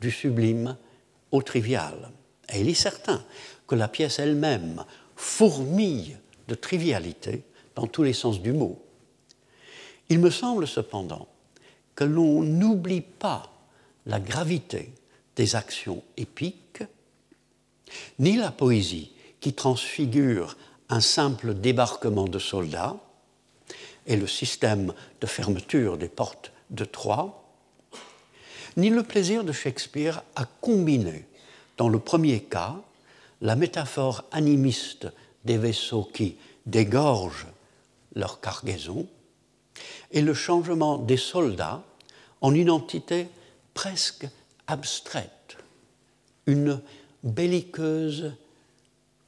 du 0.00 0.10
sublime 0.10 0.76
au 1.30 1.42
trivial. 1.42 2.10
Et 2.52 2.60
il 2.60 2.68
est 2.68 2.74
certain 2.74 3.24
que 3.66 3.74
la 3.74 3.88
pièce 3.88 4.18
elle-même 4.18 4.84
fourmille 5.16 6.18
de 6.48 6.54
trivialité 6.54 7.44
dans 7.74 7.86
tous 7.86 8.02
les 8.02 8.12
sens 8.12 8.40
du 8.40 8.52
mot. 8.52 8.82
Il 10.08 10.18
me 10.18 10.30
semble 10.30 10.66
cependant 10.66 11.28
que 11.94 12.04
l'on 12.04 12.42
n'oublie 12.42 13.00
pas 13.02 13.52
la 14.06 14.20
gravité 14.20 14.92
des 15.36 15.54
actions 15.54 16.02
épiques, 16.16 16.82
ni 18.18 18.36
la 18.36 18.50
poésie 18.50 19.12
qui 19.40 19.52
transfigure 19.52 20.56
un 20.88 21.00
simple 21.00 21.54
débarquement 21.54 22.26
de 22.26 22.38
soldats 22.38 22.96
et 24.06 24.16
le 24.16 24.26
système 24.26 24.94
de 25.20 25.26
fermeture 25.26 25.98
des 25.98 26.08
portes 26.08 26.52
de 26.70 26.84
Troie, 26.84 27.44
ni 28.76 28.90
le 28.90 29.02
plaisir 29.02 29.44
de 29.44 29.52
Shakespeare 29.52 30.22
à 30.34 30.44
combiner, 30.60 31.26
dans 31.76 31.88
le 31.88 31.98
premier 31.98 32.40
cas, 32.40 32.76
la 33.40 33.54
métaphore 33.54 34.24
animiste 34.32 35.08
des 35.44 35.58
vaisseaux 35.58 36.08
qui 36.12 36.36
dégorgent 36.66 37.46
leur 38.14 38.40
cargaison 38.40 39.06
et 40.10 40.22
le 40.22 40.34
changement 40.34 40.98
des 40.98 41.16
soldats 41.16 41.82
en 42.40 42.54
une 42.54 42.70
entité 42.70 43.28
presque 43.74 44.26
abstraite, 44.66 45.56
une 46.46 46.80
belliqueuse 47.22 48.32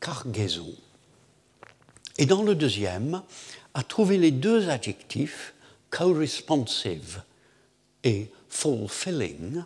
cargaison. 0.00 0.74
Et 2.18 2.26
dans 2.26 2.42
le 2.42 2.54
deuxième, 2.54 3.22
à 3.74 3.82
trouver 3.82 4.18
les 4.18 4.30
deux 4.30 4.68
adjectifs 4.68 5.54
co-responsive 5.90 7.22
et 8.04 8.30
fulfilling, 8.48 9.64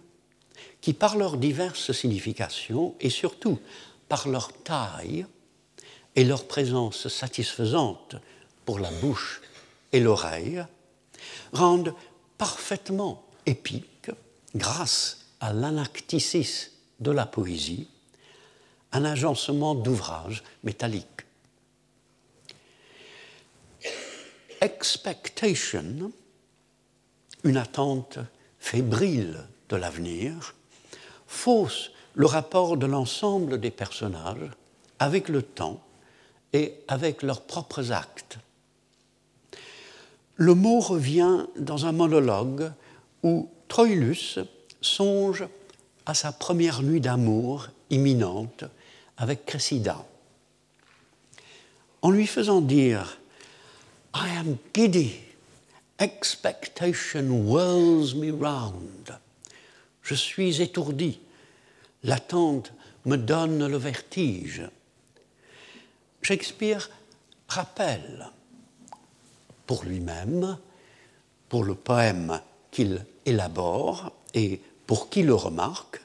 qui 0.81 0.93
par 0.93 1.17
leurs 1.17 1.37
diverses 1.37 1.93
significations 1.93 2.95
et 3.01 3.11
surtout 3.11 3.59
par 4.09 4.29
leur 4.29 4.53
taille, 4.53 5.27
et 6.17 6.25
leur 6.25 6.47
présence 6.47 7.09
satisfaisante 7.09 8.17
pour 8.65 8.79
la 8.79 8.91
bouche 9.01 9.41
et 9.93 10.01
l'oreille 10.01 10.65
rendent 11.53 11.95
parfaitement 12.39 13.25
épique, 13.47 14.11
grâce 14.55 15.27
à 15.41 15.53
l'anacticisme 15.53 16.71
de 17.01 17.11
la 17.11 17.27
poésie, 17.27 17.89
un 18.95 19.05
agencement 19.05 19.75
d'ouvrages 19.75 20.43
métalliques. 20.63 21.07
Expectation, 24.61 26.13
une 27.43 27.57
attente 27.57 28.19
fébrile 28.59 29.45
de 29.69 29.77
l'avenir, 29.77 30.55
fausse 31.27 31.91
le 32.15 32.27
rapport 32.27 32.77
de 32.77 32.87
l'ensemble 32.87 33.61
des 33.61 33.73
personnages 33.73 34.51
avec 35.01 35.29
le 35.29 35.43
temps 35.43 35.83
et 36.53 36.75
avec 36.87 37.23
leurs 37.23 37.43
propres 37.43 37.91
actes. 37.91 38.39
Le 40.37 40.55
mot 40.55 40.79
revient 40.79 41.47
dans 41.59 41.87
un 41.87 41.93
monologue 41.93 42.71
où 43.25 43.51
Troilus 43.69 44.39
songe 44.81 45.47
à 46.07 46.15
sa 46.15 46.31
première 46.31 46.83
nuit 46.83 47.01
d'amour 47.01 47.69
imminente 47.91 48.65
avec 49.17 49.47
Cressida. 49.47 50.05
En 52.03 52.11
lui 52.11 52.27
faisant 52.27 52.61
dire 52.61 53.19
I 54.15 54.29
am 54.37 54.57
giddy, 54.73 55.15
expectation 55.99 57.31
whirls 57.49 58.15
me 58.15 58.31
round. 58.31 59.19
Je 60.03 60.15
suis 60.15 60.61
étourdi, 60.61 61.19
l'attente 62.03 62.73
me 63.07 63.17
donne 63.17 63.67
le 63.67 63.77
vertige. 63.77 64.63
Shakespeare 66.23 66.91
rappelle 67.49 68.31
pour 69.67 69.85
lui-même, 69.85 70.59
pour 71.49 71.65
le 71.65 71.75
poème 71.75 72.41
qu'il 72.71 73.05
élabore 73.25 74.13
et 74.35 74.61
pour 74.87 75.09
qui 75.09 75.23
le 75.23 75.35
remarque, 75.35 76.01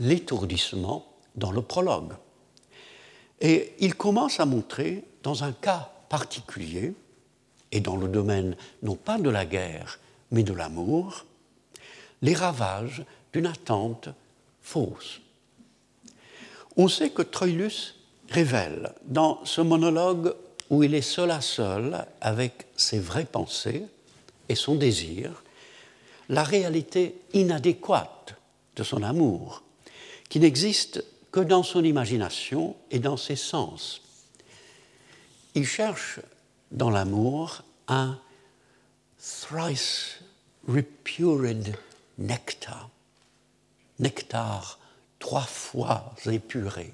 l'étourdissement 0.00 1.07
dans 1.38 1.52
le 1.52 1.62
prologue. 1.62 2.12
Et 3.40 3.72
il 3.78 3.94
commence 3.94 4.40
à 4.40 4.46
montrer, 4.46 5.04
dans 5.22 5.44
un 5.44 5.52
cas 5.52 5.90
particulier, 6.08 6.94
et 7.70 7.80
dans 7.80 7.96
le 7.96 8.08
domaine 8.08 8.56
non 8.82 8.96
pas 8.96 9.18
de 9.18 9.30
la 9.30 9.44
guerre, 9.44 9.98
mais 10.30 10.42
de 10.42 10.52
l'amour, 10.52 11.24
les 12.22 12.34
ravages 12.34 13.04
d'une 13.32 13.46
attente 13.46 14.08
fausse. 14.62 15.20
On 16.76 16.88
sait 16.88 17.10
que 17.10 17.22
Troilus 17.22 17.94
révèle 18.28 18.92
dans 19.04 19.44
ce 19.44 19.60
monologue 19.60 20.34
où 20.70 20.82
il 20.82 20.94
est 20.94 21.02
seul 21.02 21.30
à 21.30 21.40
seul 21.40 22.06
avec 22.20 22.66
ses 22.76 22.98
vraies 22.98 23.24
pensées 23.24 23.84
et 24.48 24.54
son 24.54 24.74
désir, 24.74 25.42
la 26.28 26.42
réalité 26.42 27.20
inadéquate 27.32 28.34
de 28.76 28.82
son 28.82 29.02
amour, 29.02 29.62
qui 30.28 30.40
n'existe 30.40 31.04
que 31.38 31.44
dans 31.44 31.62
son 31.62 31.84
imagination 31.84 32.74
et 32.90 32.98
dans 32.98 33.16
ses 33.16 33.36
sens. 33.36 34.02
Il 35.54 35.64
cherche 35.64 36.18
dans 36.72 36.90
l'amour 36.90 37.62
un 37.86 38.18
thrice 39.18 40.18
repured 40.66 41.76
nectar, 42.18 42.90
nectar 44.00 44.80
trois 45.20 45.42
fois 45.42 46.12
épuré, 46.26 46.92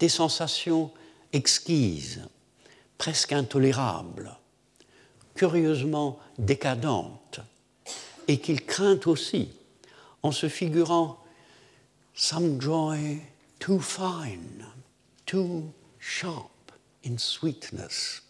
des 0.00 0.08
sensations 0.08 0.90
exquises, 1.32 2.24
presque 2.98 3.32
intolérables, 3.32 4.36
curieusement 5.36 6.18
décadentes, 6.36 7.38
et 8.26 8.40
qu'il 8.40 8.66
craint 8.66 8.98
aussi 9.06 9.50
en 10.24 10.32
se 10.32 10.48
figurant 10.48 11.22
some 12.18 12.58
too 13.60 13.78
fine, 13.78 14.64
too 15.24 15.72
sharp 16.00 16.72
in 17.06 17.16
sweetness, 17.16 18.22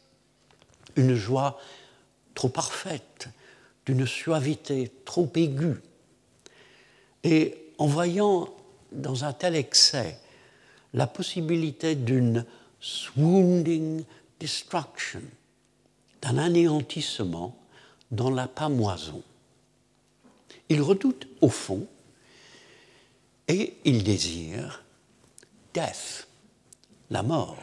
une 0.95 1.15
joie 1.15 1.59
trop 2.35 2.51
parfaite, 2.51 3.31
d'une 3.87 4.07
suavité 4.07 4.93
trop 5.07 5.33
aiguë. 5.35 5.81
Et 7.25 7.57
en 7.79 7.87
voyant 7.87 8.55
dans 8.93 9.25
un 9.25 9.33
tel 9.33 9.57
excès 9.57 10.19
la 10.93 11.07
possibilité 11.07 11.95
d'une 11.95 12.45
swounding 12.81 14.05
destruction, 14.39 15.23
d'un 16.21 16.37
anéantissement 16.37 17.57
dans 18.11 18.31
la 18.31 18.49
pamoison, 18.49 19.23
il 20.69 20.83
redoute 20.83 21.27
au 21.41 21.49
fond 21.49 21.87
et 23.49 23.79
il 23.85 24.05
désire 24.05 24.85
death, 25.75 26.29
la 27.11 27.23
mort, 27.23 27.59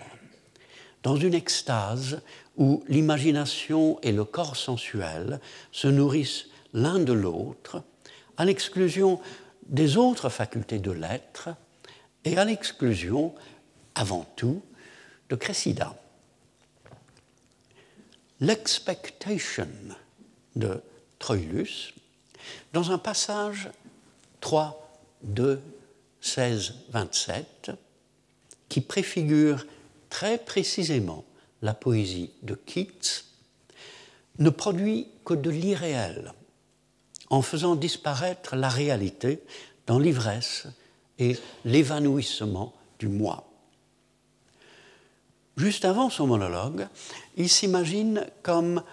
dans 1.03 1.15
une 1.15 1.35
extase 1.35 2.21
où 2.57 2.83
l'imagination 2.87 3.99
et 4.01 4.11
le 4.11 4.25
corps 4.25 4.55
sensuel 4.55 5.39
se 5.71 5.87
nourrissent 5.87 6.47
l'un 6.73 6.99
de 6.99 7.13
l'autre, 7.13 7.83
à 8.37 8.45
l'exclusion 8.45 9.21
des 9.67 9.97
autres 9.97 10.29
facultés 10.29 10.79
de 10.79 10.91
l'être 10.91 11.49
et 12.23 12.37
à 12.37 12.45
l'exclusion, 12.45 13.35
avant 13.93 14.25
tout, 14.35 14.63
de 15.29 15.35
Cressida. 15.35 15.95
L'expectation 18.39 19.67
de 20.55 20.81
Troilus, 21.19 21.93
dans 22.73 22.91
un 22.91 22.97
passage 22.97 23.69
3, 24.41 24.84
2, 25.25 25.61
16, 26.21 26.73
27, 26.89 27.71
qui 28.69 28.81
préfigure 28.81 29.65
très 30.09 30.37
précisément 30.37 31.25
la 31.61 31.73
poésie 31.73 32.31
de 32.43 32.55
Keats, 32.55 33.23
ne 34.39 34.49
produit 34.49 35.07
que 35.23 35.33
de 35.33 35.49
l'irréel, 35.49 36.33
en 37.29 37.41
faisant 37.41 37.75
disparaître 37.75 38.55
la 38.55 38.69
réalité 38.69 39.41
dans 39.87 39.99
l'ivresse 39.99 40.67
et 41.19 41.37
l'évanouissement 41.63 42.73
du 42.99 43.07
moi. 43.07 43.47
Juste 45.57 45.85
avant 45.85 46.09
son 46.09 46.27
monologue, 46.27 46.87
il 47.37 47.49
s'imagine 47.49 48.25
comme 48.43 48.83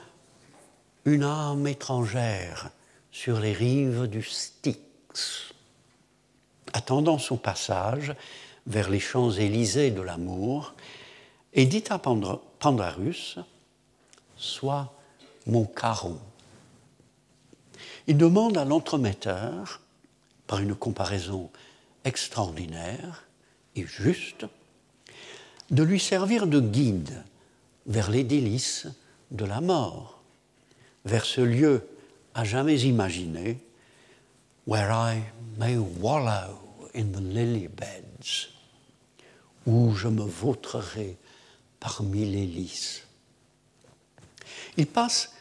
une 1.04 1.24
âme 1.24 1.66
étrangère 1.66 2.70
sur 3.10 3.40
les 3.40 3.52
rives 3.52 4.06
du 4.06 4.22
Styx, 4.22 5.51
attendant 6.72 7.18
son 7.18 7.36
passage 7.36 8.14
vers 8.66 8.90
les 8.90 9.00
Champs-Élysées 9.00 9.90
de 9.90 10.00
l'amour, 10.00 10.74
et 11.54 11.66
dit 11.66 11.84
à 11.90 11.98
Pandarus 11.98 13.38
Sois 14.36 14.92
mon 15.46 15.64
caron. 15.64 16.18
Il 18.06 18.16
demande 18.16 18.56
à 18.56 18.64
l'entremetteur, 18.64 19.80
par 20.46 20.60
une 20.60 20.74
comparaison 20.74 21.50
extraordinaire 22.04 23.24
et 23.76 23.86
juste, 23.86 24.46
de 25.70 25.82
lui 25.82 26.00
servir 26.00 26.46
de 26.46 26.60
guide 26.60 27.22
vers 27.86 28.10
les 28.10 28.24
délices 28.24 28.86
de 29.30 29.44
la 29.44 29.60
mort, 29.60 30.20
vers 31.04 31.24
ce 31.24 31.40
lieu 31.40 31.86
à 32.34 32.44
jamais 32.44 32.82
imaginé, 32.82 33.58
where 34.66 34.90
I 34.92 35.22
may 35.58 35.76
wallow 35.76 36.61
in 36.94 37.12
the 37.12 37.20
lily 37.20 37.68
beds, 37.68 38.48
où 39.66 39.94
je 39.94 40.08
me 40.08 40.22
vautrerai 40.22 41.16
parmi 41.80 42.24
les 42.24 42.46
lys. 42.46 43.06
Il 44.76 44.86
passe 44.86 45.32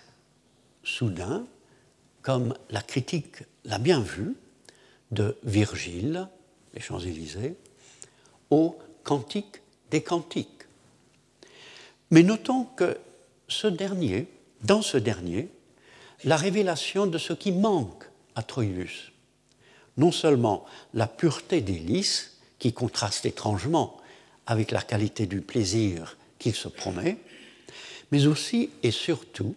soudain, 0.84 1.46
comme 2.22 2.54
la 2.70 2.82
critique 2.82 3.44
l'a 3.66 3.80
bien 3.80 4.02
vu, 4.02 4.36
de 5.12 5.38
Virgile, 5.44 6.30
les 6.74 6.82
Champs-Élysées, 6.82 7.56
au 8.50 8.78
Cantique 9.04 9.62
des 9.90 10.02
Cantiques. 10.02 10.48
Mais 12.12 12.24
notons 12.24 12.66
que 12.66 12.98
ce 13.48 13.68
dernier, 13.68 14.28
dans 14.64 14.82
ce 14.82 14.98
dernier, 14.98 15.50
la 16.24 16.38
révélation 16.38 17.08
de 17.08 17.18
ce 17.18 17.34
qui 17.34 17.52
manque 17.52 18.06
à 18.36 18.44
Troilus, 18.44 19.11
non 19.98 20.12
seulement 20.12 20.66
la 20.94 21.08
pureté 21.08 21.62
des 21.62 21.80
lys, 21.80 22.38
qui 22.60 22.74
contraste 22.74 23.26
étrangement 23.26 23.98
avec 24.46 24.72
la 24.72 24.82
qualité 24.82 25.26
du 25.26 25.42
plaisir 25.42 26.18
qu'il 26.38 26.54
se 26.54 26.68
promet, 26.68 27.18
mais 28.12 28.28
aussi 28.28 28.70
et 28.84 28.92
surtout 28.92 29.56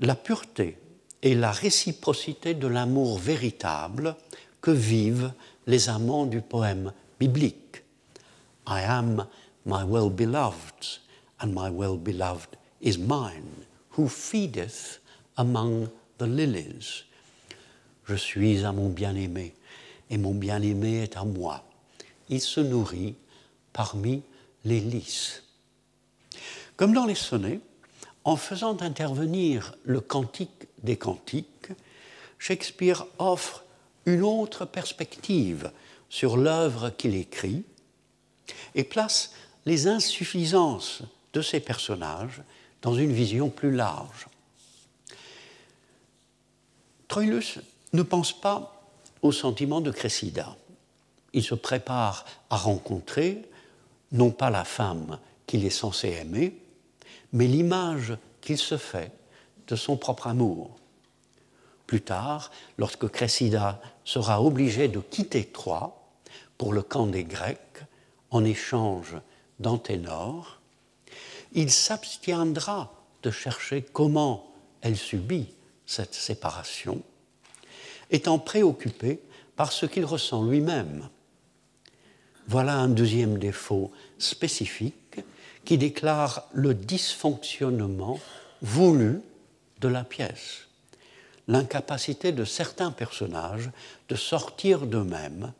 la 0.00 0.14
pureté 0.14 0.78
et 1.22 1.34
la 1.34 1.52
réciprocité 1.52 2.54
de 2.54 2.66
l'amour 2.66 3.18
véritable 3.18 4.16
que 4.60 4.70
vivent 4.70 5.32
les 5.66 5.88
amants 5.88 6.26
du 6.26 6.40
poème 6.40 6.92
biblique. 7.20 7.82
I 8.66 8.82
am 8.82 9.26
my 9.64 9.84
well-beloved, 9.84 11.00
and 11.40 11.48
my 11.48 11.70
well-beloved 11.70 12.56
is 12.80 12.98
mine, 12.98 13.66
who 13.96 14.08
feedeth 14.08 15.00
among 15.36 15.88
the 16.18 16.26
lilies. 16.26 17.04
Je 18.08 18.14
suis 18.14 18.64
à 18.64 18.72
mon 18.72 18.88
bien-aimé, 18.88 19.54
et 20.08 20.16
mon 20.16 20.34
bien-aimé 20.34 21.02
est 21.02 21.18
à 21.18 21.24
moi. 21.24 21.64
Il 22.30 22.40
se 22.40 22.60
nourrit 22.60 23.14
parmi 23.74 24.22
les 24.64 24.80
lys. 24.80 25.42
Comme 26.76 26.94
dans 26.94 27.04
les 27.04 27.14
sonnets, 27.14 27.60
en 28.24 28.36
faisant 28.36 28.80
intervenir 28.80 29.74
le 29.84 30.00
cantique 30.00 30.68
des 30.82 30.96
cantiques, 30.96 31.68
Shakespeare 32.38 33.06
offre 33.18 33.64
une 34.06 34.22
autre 34.22 34.64
perspective 34.64 35.70
sur 36.08 36.38
l'œuvre 36.38 36.88
qu'il 36.88 37.14
écrit 37.14 37.64
et 38.74 38.84
place 38.84 39.32
les 39.66 39.86
insuffisances 39.86 41.02
de 41.34 41.42
ses 41.42 41.60
personnages 41.60 42.42
dans 42.80 42.94
une 42.94 43.12
vision 43.12 43.50
plus 43.50 43.72
large. 43.72 44.28
Troilus 47.08 47.58
ne 47.92 48.02
pense 48.02 48.38
pas 48.38 48.82
au 49.22 49.32
sentiment 49.32 49.80
de 49.80 49.90
Cressida. 49.90 50.56
Il 51.32 51.42
se 51.42 51.54
prépare 51.54 52.24
à 52.50 52.56
rencontrer 52.56 53.42
non 54.12 54.30
pas 54.30 54.50
la 54.50 54.64
femme 54.64 55.18
qu'il 55.46 55.64
est 55.64 55.70
censé 55.70 56.08
aimer, 56.08 56.58
mais 57.32 57.46
l'image 57.46 58.16
qu'il 58.40 58.58
se 58.58 58.76
fait 58.76 59.12
de 59.66 59.76
son 59.76 59.96
propre 59.96 60.26
amour. 60.26 60.76
Plus 61.86 62.00
tard, 62.02 62.50
lorsque 62.76 63.08
Cressida 63.08 63.80
sera 64.04 64.42
obligé 64.42 64.88
de 64.88 65.00
quitter 65.00 65.46
Troie 65.46 66.10
pour 66.56 66.72
le 66.72 66.82
camp 66.82 67.06
des 67.06 67.24
Grecs 67.24 67.82
en 68.30 68.44
échange 68.44 69.16
d'Anténor, 69.58 70.60
il 71.52 71.70
s'abstiendra 71.70 72.92
de 73.22 73.30
chercher 73.30 73.82
comment 73.82 74.52
elle 74.82 74.96
subit 74.96 75.48
cette 75.86 76.14
séparation, 76.14 77.02
étant 78.10 78.38
préoccupé 78.38 79.20
par 79.56 79.72
ce 79.72 79.86
qu'il 79.86 80.04
ressent 80.04 80.44
lui-même. 80.44 81.08
Voilà 82.46 82.76
un 82.76 82.88
deuxième 82.88 83.38
défaut 83.38 83.92
spécifique 84.18 85.20
qui 85.64 85.76
déclare 85.76 86.48
le 86.52 86.72
dysfonctionnement 86.74 88.18
voulu 88.62 89.20
de 89.80 89.88
la 89.88 90.04
pièce, 90.04 90.66
l'incapacité 91.46 92.32
de 92.32 92.44
certains 92.44 92.90
personnages 92.90 93.70
de 94.08 94.14
sortir 94.14 94.86
d'eux-mêmes, 94.86 95.52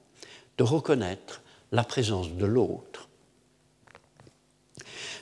de 0.57 0.65
reconnaître 0.65 1.43
la 1.73 1.85
présence 1.85 2.33
de 2.33 2.47
l'autre. 2.47 3.09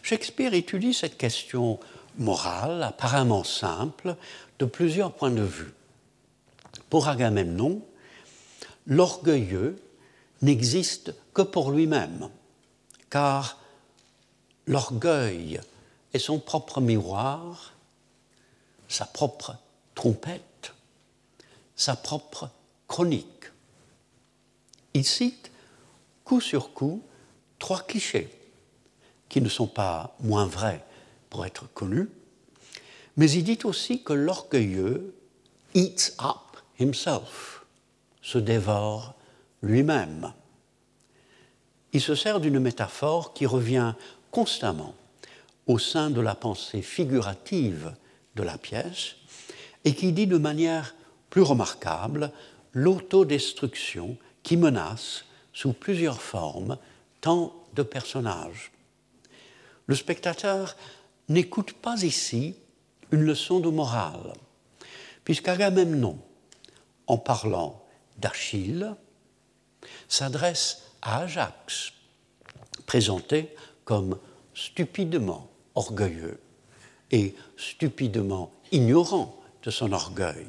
Shakespeare 0.02 0.54
étudie 0.54 0.94
cette 0.94 1.18
question 1.18 1.80
morale, 2.16 2.82
apparemment 2.82 3.42
simple, 3.42 4.14
de 4.60 4.64
plusieurs 4.64 5.12
points 5.12 5.32
de 5.32 5.42
vue. 5.42 5.72
Pour 6.90 7.08
Agamemnon, 7.08 7.82
l'orgueilleux 8.86 9.76
n'existe 10.42 11.14
que 11.34 11.42
pour 11.42 11.70
lui-même, 11.70 12.30
car 13.10 13.58
l'orgueil 14.66 15.60
est 16.12 16.18
son 16.18 16.38
propre 16.38 16.80
miroir, 16.80 17.72
sa 18.88 19.04
propre 19.04 19.56
trompette, 19.94 20.72
sa 21.74 21.96
propre 21.96 22.50
chronique. 22.86 23.26
Il 24.94 25.04
cite 25.04 25.50
coup 26.24 26.40
sur 26.40 26.72
coup 26.72 27.02
trois 27.58 27.80
clichés 27.80 28.30
qui 29.28 29.40
ne 29.40 29.48
sont 29.48 29.66
pas 29.66 30.16
moins 30.20 30.46
vrais 30.46 30.84
pour 31.30 31.44
être 31.44 31.66
connus, 31.74 32.08
mais 33.16 33.30
il 33.30 33.44
dit 33.44 33.58
aussi 33.64 34.02
que 34.02 34.12
l'orgueilleux 34.12 35.14
eats 35.74 36.12
up 36.20 36.45
himself, 36.78 37.64
se 38.22 38.38
dévore 38.38 39.14
lui-même. 39.62 40.32
Il 41.92 42.00
se 42.00 42.14
sert 42.14 42.40
d'une 42.40 42.58
métaphore 42.58 43.34
qui 43.34 43.46
revient 43.46 43.94
constamment 44.30 44.94
au 45.66 45.78
sein 45.78 46.10
de 46.10 46.20
la 46.20 46.34
pensée 46.34 46.82
figurative 46.82 47.94
de 48.34 48.42
la 48.42 48.58
pièce 48.58 49.16
et 49.84 49.94
qui 49.94 50.12
dit 50.12 50.26
de 50.26 50.38
manière 50.38 50.94
plus 51.30 51.42
remarquable 51.42 52.32
l'autodestruction 52.72 54.16
qui 54.42 54.56
menace 54.56 55.24
sous 55.52 55.72
plusieurs 55.72 56.20
formes 56.20 56.78
tant 57.20 57.54
de 57.74 57.82
personnages. 57.82 58.72
Le 59.86 59.94
spectateur 59.94 60.76
n'écoute 61.28 61.72
pas 61.72 62.02
ici 62.02 62.56
une 63.12 63.22
leçon 63.22 63.60
de 63.60 63.70
morale, 63.70 64.32
puisqu'Agamemnon, 65.24 66.18
en 67.06 67.18
parlant 67.18 67.82
d'Achille, 68.18 68.94
s'adresse 70.08 70.82
à 71.02 71.20
Ajax, 71.20 71.92
présenté 72.86 73.54
comme 73.84 74.18
stupidement 74.54 75.48
orgueilleux 75.74 76.40
et 77.10 77.34
stupidement 77.56 78.50
ignorant 78.72 79.38
de 79.62 79.70
son 79.70 79.92
orgueil. 79.92 80.46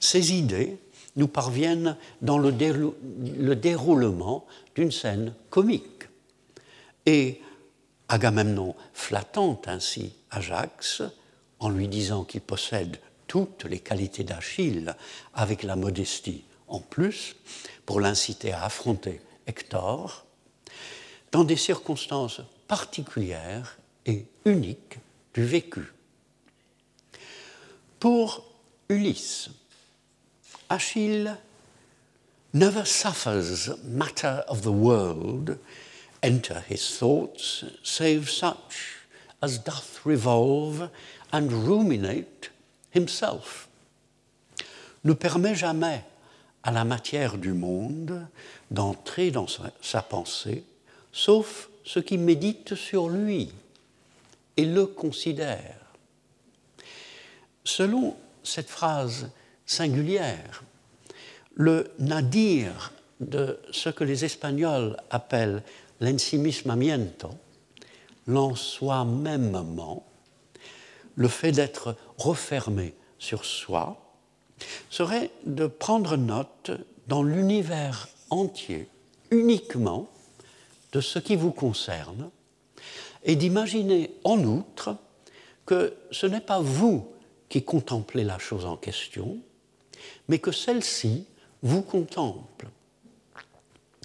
Ces 0.00 0.32
idées 0.32 0.78
nous 1.16 1.28
parviennent 1.28 1.96
dans 2.22 2.38
le, 2.38 2.52
déroulement 3.54 4.46
d'une 4.74 4.90
scène 4.90 5.34
comique. 5.50 6.08
Et 7.06 7.40
Agamemnon 8.08 8.74
flattant 8.92 9.60
ainsi 9.66 10.14
Ajax, 10.30 11.02
en 11.60 11.68
lui 11.68 11.88
disant 11.88 12.24
qu'il 12.24 12.40
possède 12.40 12.98
toutes 13.32 13.64
les 13.64 13.78
qualités 13.78 14.24
d'Achille, 14.24 14.94
avec 15.32 15.62
la 15.62 15.74
modestie 15.74 16.44
en 16.68 16.80
plus, 16.80 17.34
pour 17.86 17.98
l'inciter 17.98 18.52
à 18.52 18.64
affronter 18.64 19.22
Hector, 19.46 20.26
dans 21.30 21.42
des 21.42 21.56
circonstances 21.56 22.42
particulières 22.68 23.78
et 24.04 24.26
uniques 24.44 24.98
du 25.32 25.46
vécu. 25.46 25.94
Pour 28.00 28.44
Ulysse, 28.90 29.48
Achille 30.68 31.34
never 32.52 32.84
suffers 32.84 33.70
matter 33.82 34.42
of 34.46 34.60
the 34.60 34.66
world 34.66 35.58
enter 36.22 36.62
his 36.68 36.98
thoughts, 36.98 37.64
save 37.82 38.28
such 38.28 39.06
as 39.40 39.56
doth 39.56 40.02
revolve 40.04 40.90
and 41.32 41.50
ruminate 41.50 42.51
himself. 42.94 43.68
Ne 45.04 45.12
permet 45.12 45.54
jamais 45.54 46.04
à 46.62 46.70
la 46.70 46.84
matière 46.84 47.38
du 47.38 47.52
monde 47.52 48.26
d'entrer 48.70 49.30
dans 49.30 49.46
sa, 49.80 50.02
pensée, 50.02 50.64
sauf 51.12 51.68
ce 51.84 51.98
qui 51.98 52.18
médite 52.18 52.74
sur 52.74 53.08
lui 53.08 53.52
et 54.56 54.64
le 54.64 54.86
considère. 54.86 55.76
Selon 57.64 58.16
cette 58.42 58.68
phrase 58.68 59.30
singulière. 59.66 60.62
Le 61.54 61.92
nadir 61.98 62.92
de 63.20 63.58
ce 63.70 63.88
que 63.88 64.04
les 64.04 64.24
Espagnols 64.24 64.96
appellent 65.10 65.62
l'ensimismamiento, 66.00 67.30
l'en 68.26 68.54
soi-mêmement, 68.54 70.04
le 71.16 71.28
fait 71.28 71.52
d'être 71.52 71.96
refermé 72.18 72.94
sur 73.18 73.44
soi, 73.44 73.98
serait 74.90 75.30
de 75.44 75.66
prendre 75.66 76.16
note 76.16 76.70
dans 77.08 77.22
l'univers 77.22 78.08
entier, 78.30 78.88
uniquement, 79.30 80.08
de 80.92 81.00
ce 81.00 81.18
qui 81.18 81.36
vous 81.36 81.52
concerne, 81.52 82.30
et 83.24 83.36
d'imaginer 83.36 84.10
en 84.24 84.42
outre 84.44 84.96
que 85.66 85.94
ce 86.10 86.26
n'est 86.26 86.40
pas 86.40 86.60
vous 86.60 87.08
qui 87.48 87.62
contemplez 87.62 88.24
la 88.24 88.38
chose 88.38 88.64
en 88.64 88.76
question, 88.76 89.38
mais 90.28 90.38
que 90.38 90.52
celle-ci 90.52 91.26
vous 91.62 91.82
contemple. 91.82 92.68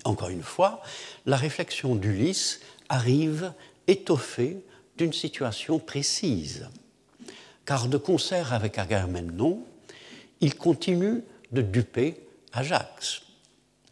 Encore 0.03 0.29
une 0.29 0.43
fois, 0.43 0.81
la 1.25 1.37
réflexion 1.37 1.95
d'Ulysse 1.95 2.61
arrive 2.89 3.53
étoffée 3.87 4.63
d'une 4.97 5.13
situation 5.13 5.79
précise, 5.79 6.69
car 7.67 7.89
de 7.89 7.97
concert 7.97 8.53
avec 8.53 8.79
Agamemnon, 8.79 9.61
il 10.39 10.55
continue 10.55 11.21
de 11.51 11.61
duper 11.61 12.17
Ajax. 12.53 13.23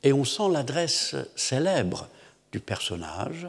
Et 0.01 0.13
on 0.13 0.23
sent 0.23 0.49
l'adresse 0.49 1.15
célèbre 1.35 2.07
du 2.53 2.61
personnage 2.61 3.47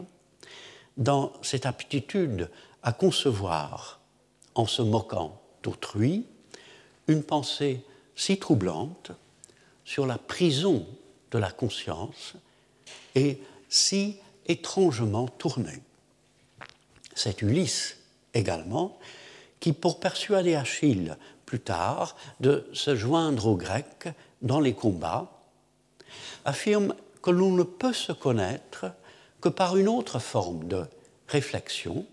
dans 0.96 1.32
cette 1.42 1.64
aptitude 1.64 2.50
à 2.82 2.92
concevoir, 2.92 4.00
en 4.56 4.66
se 4.66 4.82
moquant 4.82 5.40
d'autrui, 5.62 6.26
une 7.06 7.22
pensée 7.22 7.84
si 8.16 8.36
troublante 8.36 9.12
sur 9.84 10.06
la 10.06 10.18
prison 10.18 10.86
de 11.30 11.38
la 11.38 11.52
conscience 11.52 12.34
et 13.14 13.40
si 13.68 14.16
étrangement 14.46 15.28
tournée. 15.28 15.82
C'est 17.14 17.42
Ulysse 17.42 17.98
également 18.34 18.98
qui, 19.66 19.72
pour 19.72 19.98
persuader 19.98 20.54
Achille 20.54 21.16
plus 21.44 21.58
tard 21.58 22.14
de 22.38 22.70
se 22.72 22.94
joindre 22.94 23.46
aux 23.46 23.56
Grecs 23.56 24.06
dans 24.40 24.60
les 24.60 24.74
combats, 24.74 25.42
affirme 26.44 26.94
que 27.20 27.32
l'on 27.32 27.50
ne 27.50 27.64
peut 27.64 27.92
se 27.92 28.12
connaître 28.12 28.86
que 29.40 29.48
par 29.48 29.76
une 29.76 29.88
autre 29.88 30.20
forme 30.20 30.68
de 30.68 30.84
réflexion, 31.26 32.06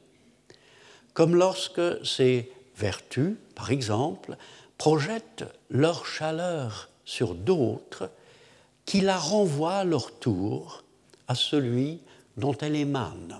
comme 1.13 1.35
lorsque 1.35 2.03
ces 2.03 2.51
vertus, 2.75 3.35
par 3.53 3.69
exemple, 3.69 4.35
projettent 4.79 5.45
leur 5.69 6.07
chaleur 6.07 6.89
sur 7.05 7.35
d'autres 7.35 8.09
qui 8.83 9.01
la 9.01 9.19
renvoient 9.19 9.77
à 9.77 9.83
leur 9.83 10.11
tour 10.17 10.83
à 11.27 11.35
celui 11.35 11.99
dont 12.35 12.57
elle 12.61 12.75
émane. 12.75 13.39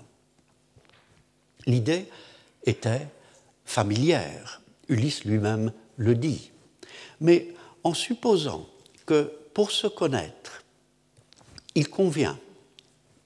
L'idée 1.66 2.08
était 2.64 3.08
familière, 3.64 4.60
Ulysse 4.88 5.24
lui-même 5.24 5.72
le 5.96 6.14
dit, 6.14 6.50
mais 7.20 7.48
en 7.82 7.94
supposant 7.94 8.68
que 9.06 9.32
pour 9.52 9.70
se 9.70 9.86
connaître, 9.86 10.62
il 11.74 11.88
convient 11.88 12.38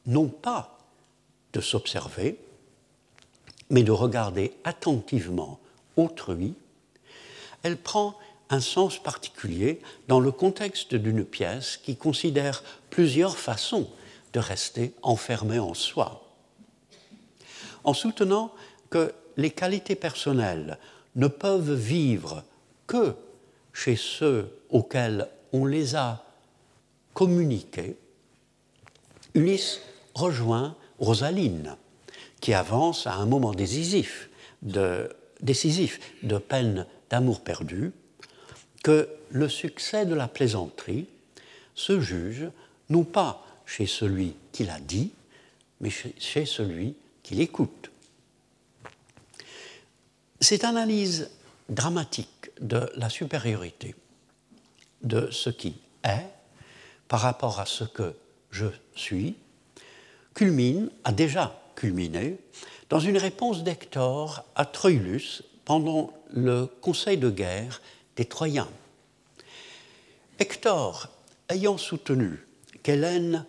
non 0.06 0.28
pas 0.28 0.78
de 1.52 1.60
s'observer, 1.60 2.38
mais 3.70 3.82
de 3.82 3.92
regarder 3.92 4.52
attentivement 4.64 5.58
autrui, 5.96 6.54
elle 7.62 7.76
prend 7.76 8.16
un 8.50 8.60
sens 8.60 8.98
particulier 8.98 9.80
dans 10.06 10.20
le 10.20 10.32
contexte 10.32 10.94
d'une 10.94 11.24
pièce 11.24 11.76
qui 11.76 11.96
considère 11.96 12.62
plusieurs 12.90 13.36
façons 13.36 13.90
de 14.32 14.40
rester 14.40 14.94
enfermé 15.02 15.58
en 15.58 15.74
soi. 15.74 16.24
En 17.84 17.94
soutenant 17.94 18.52
que 18.90 19.12
les 19.38 19.50
qualités 19.50 19.94
personnelles 19.94 20.78
ne 21.16 21.28
peuvent 21.28 21.72
vivre 21.72 22.44
que 22.86 23.14
chez 23.72 23.96
ceux 23.96 24.50
auxquels 24.68 25.28
on 25.52 25.64
les 25.64 25.94
a 25.94 26.24
communiquées, 27.14 27.96
Ulysse 29.34 29.80
rejoint 30.14 30.76
Rosaline, 30.98 31.76
qui 32.40 32.52
avance 32.52 33.06
à 33.06 33.14
un 33.14 33.26
moment 33.26 33.52
décisif 33.52 34.28
de, 34.62 35.08
décisif 35.40 36.00
de 36.24 36.38
peine 36.38 36.86
d'amour 37.08 37.40
perdu, 37.40 37.92
que 38.82 39.08
le 39.30 39.48
succès 39.48 40.04
de 40.04 40.14
la 40.14 40.28
plaisanterie 40.28 41.06
se 41.74 42.00
juge 42.00 42.48
non 42.90 43.04
pas 43.04 43.46
chez 43.66 43.86
celui 43.86 44.34
qui 44.50 44.64
l'a 44.64 44.80
dit, 44.80 45.12
mais 45.80 45.90
chez 45.90 46.46
celui 46.46 46.96
qu'il 47.22 47.40
écoute. 47.40 47.90
Cette 50.40 50.64
analyse 50.64 51.30
dramatique 51.68 52.50
de 52.60 52.90
la 52.96 53.10
supériorité 53.10 53.94
de 55.02 55.28
ce 55.30 55.50
qui 55.50 55.76
est 56.04 56.26
par 57.08 57.20
rapport 57.20 57.60
à 57.60 57.66
ce 57.66 57.84
que 57.84 58.14
je 58.50 58.66
suis 58.94 59.36
culmine, 60.38 60.88
a 61.02 61.10
déjà 61.10 61.60
culminé, 61.74 62.38
dans 62.90 63.00
une 63.00 63.18
réponse 63.18 63.64
d'Hector 63.64 64.44
à 64.54 64.64
Troilus 64.64 65.42
pendant 65.64 66.12
le 66.30 66.66
conseil 66.66 67.16
de 67.16 67.28
guerre 67.28 67.82
des 68.14 68.24
Troyens. 68.24 68.68
Hector, 70.38 71.08
ayant 71.48 71.76
soutenu 71.76 72.46
qu'Hélène 72.84 73.44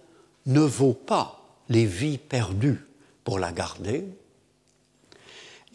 ne 0.47 0.61
vaut 0.61 0.93
pas 0.93 1.45
les 1.69 1.85
vies 1.85 2.17
perdues 2.17 2.83
pour 3.23 3.37
la 3.37 3.51
garder, 3.51 4.05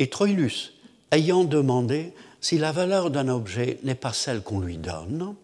et 0.01 0.11
Troilus 0.11 0.73
ayant 1.11 1.45
demandé 1.45 2.13
si 2.41 2.59
la 2.59 2.73
valeur 2.73 3.11
d'un 3.11 3.29
objet 3.29 3.79
n'est 3.83 3.95
pas 3.95 4.13
celle 4.13 4.43
qu'on 4.43 4.61
lui 4.61 4.77
donne, 4.77 5.35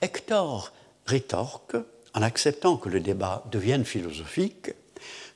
Hector 0.00 0.72
rétorque, 1.06 1.76
en 2.14 2.22
acceptant 2.22 2.76
que 2.76 2.88
le 2.88 3.00
débat 3.00 3.44
devienne 3.50 3.84
philosophique, 3.84 4.72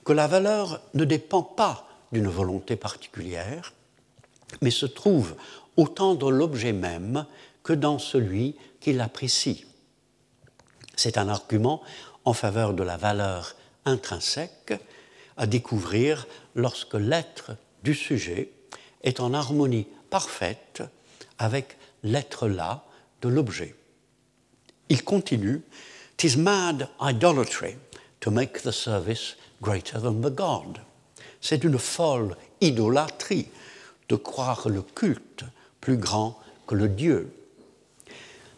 que 0.04 0.12
la 0.12 0.26
valeur 0.26 0.80
ne 0.94 1.04
dépend 1.04 1.42
pas 1.42 1.86
d'une 2.12 2.28
volonté 2.28 2.76
particulière, 2.76 3.72
mais 4.62 4.70
se 4.70 4.86
trouve 4.86 5.34
autant 5.76 6.14
dans 6.14 6.30
l'objet 6.30 6.72
même 6.72 7.26
que 7.62 7.72
dans 7.72 7.98
celui 7.98 8.56
qui 8.80 8.92
l'apprécie. 8.92 9.64
C'est 10.96 11.18
un 11.18 11.28
argument 11.28 11.82
en 12.24 12.32
faveur 12.32 12.74
de 12.74 12.82
la 12.82 12.96
valeur 12.96 13.54
intrinsèque 13.84 14.74
à 15.36 15.46
découvrir 15.46 16.26
lorsque 16.54 16.94
l'être 16.94 17.52
du 17.84 17.94
sujet 17.94 18.50
est 19.02 19.20
en 19.20 19.34
harmonie 19.34 19.86
parfaite 20.10 20.82
avec 21.38 21.76
l'être 22.02 22.48
là 22.48 22.84
de 23.22 23.28
l'objet. 23.28 23.74
Il 24.88 25.04
continue 25.04 25.62
Tis 26.16 26.36
mad 26.36 26.88
idolatry 27.00 27.76
to 28.18 28.30
make 28.32 28.62
the 28.62 28.72
service 28.72 29.36
greater 29.62 30.00
than 30.00 30.20
the 30.20 30.34
God. 30.34 30.80
C'est 31.40 31.62
une 31.62 31.78
folle 31.78 32.36
idolâtrie 32.60 33.46
de 34.08 34.16
croire 34.16 34.68
le 34.68 34.82
culte 34.82 35.44
plus 35.80 35.96
grand 35.96 36.36
que 36.66 36.74
le 36.74 36.88
Dieu. 36.88 37.32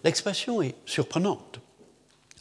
L'expression 0.05 0.63
est 0.63 0.75
surprenante, 0.87 1.61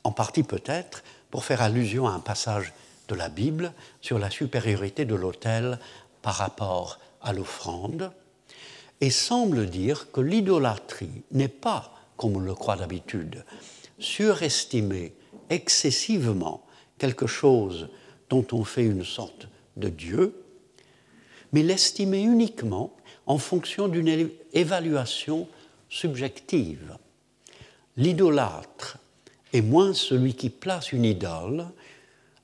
en 0.06 0.14
partie 0.14 0.44
peut-être 0.44 1.04
pour 1.30 1.44
faire 1.44 1.62
allusion 1.62 2.08
à 2.08 2.12
un 2.12 2.22
passage 2.22 2.72
de 3.10 3.16
la 3.16 3.28
Bible 3.28 3.74
sur 4.00 4.20
la 4.20 4.30
supériorité 4.30 5.04
de 5.04 5.16
l'autel 5.16 5.80
par 6.22 6.36
rapport 6.36 6.98
à 7.22 7.34
l'offrande, 7.34 8.12
et 9.02 9.10
semble 9.10 9.68
dire 9.68 10.12
que 10.12 10.22
l'idolâtrie 10.22 11.24
n'est 11.32 11.48
pas, 11.48 11.94
comme 12.18 12.38
on 12.38 12.40
le 12.40 12.54
croit 12.54 12.76
d'habitude, 12.76 13.46
surestimer 13.98 15.14
excessivement 15.50 16.66
quelque 16.98 17.28
chose 17.28 17.90
dont 18.30 18.46
on 18.52 18.64
fait 18.64 18.86
une 18.86 19.06
sorte 19.06 19.48
de 19.78 19.90
Dieu, 19.90 20.44
mais 21.52 21.64
l'estimer 21.64 22.22
uniquement 22.22 22.94
en 23.26 23.38
fonction 23.38 23.88
d'une 23.88 24.30
évaluation 24.54 25.48
subjective. 25.90 26.98
L'idolâtre 27.98 28.98
est 29.54 29.62
moins 29.62 29.94
celui 29.94 30.36
qui 30.36 30.50
place 30.50 30.92
une 30.92 31.06
idole, 31.06 31.68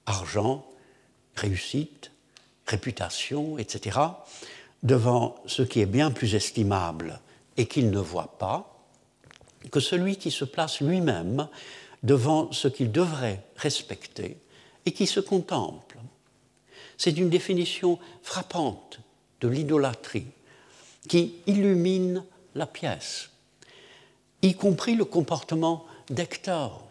argent, 0.05 0.65
réussite, 1.35 2.11
réputation, 2.65 3.57
etc., 3.57 3.99
devant 4.85 5.35
ce 5.47 5.63
qui 5.63 5.81
est 5.81 5.87
bien 5.87 6.11
plus 6.11 6.35
estimable 6.35 7.19
et 7.57 7.65
qu'il 7.65 7.89
ne 7.89 7.99
voit 7.99 8.37
pas, 8.37 8.85
que 9.71 9.79
celui 9.79 10.17
qui 10.17 10.29
se 10.29 10.45
place 10.45 10.79
lui-même 10.79 11.47
devant 12.03 12.51
ce 12.51 12.67
qu'il 12.67 12.91
devrait 12.91 13.41
respecter 13.57 14.37
et 14.85 14.91
qui 14.91 15.07
se 15.07 15.19
contemple. 15.19 15.97
C'est 16.97 17.17
une 17.17 17.31
définition 17.31 17.97
frappante 18.21 18.99
de 19.41 19.47
l'idolâtrie 19.47 20.27
qui 21.09 21.33
illumine 21.47 22.23
la 22.53 22.67
pièce, 22.67 23.31
y 24.43 24.53
compris 24.53 24.95
le 24.95 25.05
comportement 25.05 25.87
d'Hector, 26.11 26.87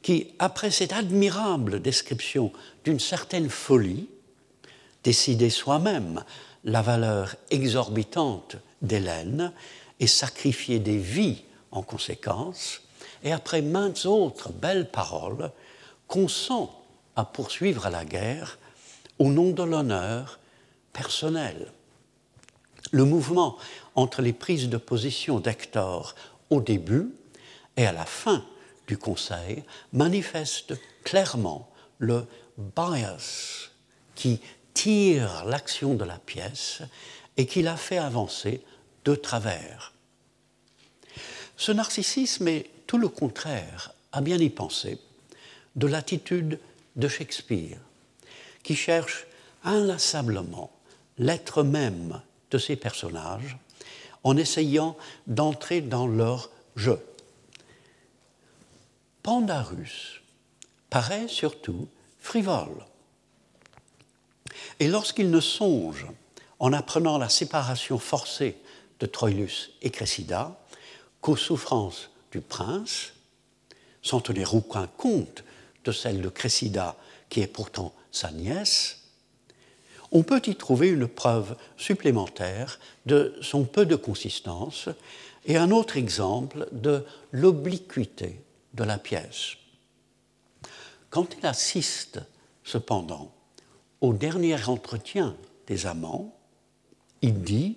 qui, 0.00 0.28
après 0.38 0.70
cette 0.70 0.94
admirable 0.94 1.80
description 1.82 2.52
d'une 2.84 3.00
certaine 3.00 3.50
folie, 3.50 4.08
décidait 5.04 5.50
soi-même 5.50 6.24
la 6.64 6.82
valeur 6.82 7.36
exorbitante 7.50 8.56
d'Hélène 8.82 9.52
et 10.00 10.06
sacrifiait 10.06 10.78
des 10.78 10.98
vies 10.98 11.44
en 11.70 11.82
conséquence, 11.82 12.82
et 13.22 13.32
après 13.32 13.62
maintes 13.62 14.06
autres 14.06 14.52
belles 14.52 14.90
paroles, 14.90 15.50
consent 16.06 16.70
à 17.16 17.24
poursuivre 17.24 17.88
la 17.90 18.04
guerre 18.04 18.58
au 19.18 19.30
nom 19.30 19.50
de 19.50 19.62
l'honneur 19.62 20.38
personnel. 20.92 21.72
Le 22.92 23.04
mouvement 23.04 23.56
entre 23.94 24.22
les 24.22 24.32
prises 24.32 24.68
de 24.68 24.76
position 24.76 25.40
d'Hector 25.40 26.14
au 26.50 26.60
début 26.60 27.10
et 27.76 27.86
à 27.86 27.92
la 27.92 28.06
fin 28.06 28.44
du 28.86 28.96
Conseil 28.96 29.64
manifeste 29.92 30.74
clairement 31.04 31.68
le 31.98 32.26
bias 32.56 33.70
qui 34.14 34.40
tire 34.78 35.44
l'action 35.44 35.94
de 35.94 36.04
la 36.04 36.18
pièce 36.18 36.82
et 37.36 37.46
qui 37.46 37.62
la 37.62 37.76
fait 37.76 37.98
avancer 37.98 38.62
de 39.04 39.16
travers. 39.16 39.92
Ce 41.56 41.72
narcissisme 41.72 42.46
est 42.46 42.70
tout 42.86 42.96
le 42.96 43.08
contraire, 43.08 43.92
à 44.12 44.20
bien 44.20 44.38
y 44.38 44.50
penser, 44.50 45.00
de 45.74 45.88
l'attitude 45.88 46.60
de 46.94 47.08
Shakespeare, 47.08 47.80
qui 48.62 48.76
cherche 48.76 49.26
inlassablement 49.64 50.70
l'être 51.18 51.64
même 51.64 52.22
de 52.52 52.58
ses 52.58 52.76
personnages 52.76 53.56
en 54.22 54.36
essayant 54.36 54.96
d'entrer 55.26 55.80
dans 55.80 56.06
leur 56.06 56.50
jeu. 56.76 57.04
Pandarus 59.24 60.22
paraît 60.88 61.26
surtout 61.26 61.88
frivole. 62.20 62.84
Et 64.80 64.88
lorsqu'il 64.88 65.30
ne 65.30 65.40
songe, 65.40 66.06
en 66.58 66.72
apprenant 66.72 67.18
la 67.18 67.28
séparation 67.28 67.98
forcée 67.98 68.56
de 69.00 69.06
Troilus 69.06 69.70
et 69.82 69.90
Cressida, 69.90 70.58
qu'aux 71.20 71.36
souffrances 71.36 72.10
du 72.32 72.40
prince, 72.40 73.12
sans 74.02 74.20
tenir 74.20 74.54
aucun 74.54 74.86
compte 74.86 75.44
de 75.84 75.92
celle 75.92 76.20
de 76.20 76.28
Cressida, 76.28 76.96
qui 77.28 77.40
est 77.40 77.46
pourtant 77.46 77.92
sa 78.10 78.30
nièce, 78.30 79.02
on 80.10 80.22
peut 80.22 80.42
y 80.46 80.56
trouver 80.56 80.88
une 80.88 81.06
preuve 81.06 81.56
supplémentaire 81.76 82.78
de 83.06 83.36
son 83.42 83.64
peu 83.64 83.84
de 83.84 83.96
consistance 83.96 84.88
et 85.44 85.56
un 85.56 85.70
autre 85.70 85.96
exemple 85.96 86.66
de 86.72 87.04
l'obliquité 87.30 88.40
de 88.74 88.84
la 88.84 88.98
pièce. 88.98 89.56
Quand 91.10 91.36
il 91.38 91.46
assiste, 91.46 92.20
cependant, 92.64 93.32
au 94.00 94.12
dernier 94.12 94.56
entretien 94.68 95.36
des 95.66 95.86
amants, 95.86 96.34
il 97.22 97.42
dit, 97.42 97.76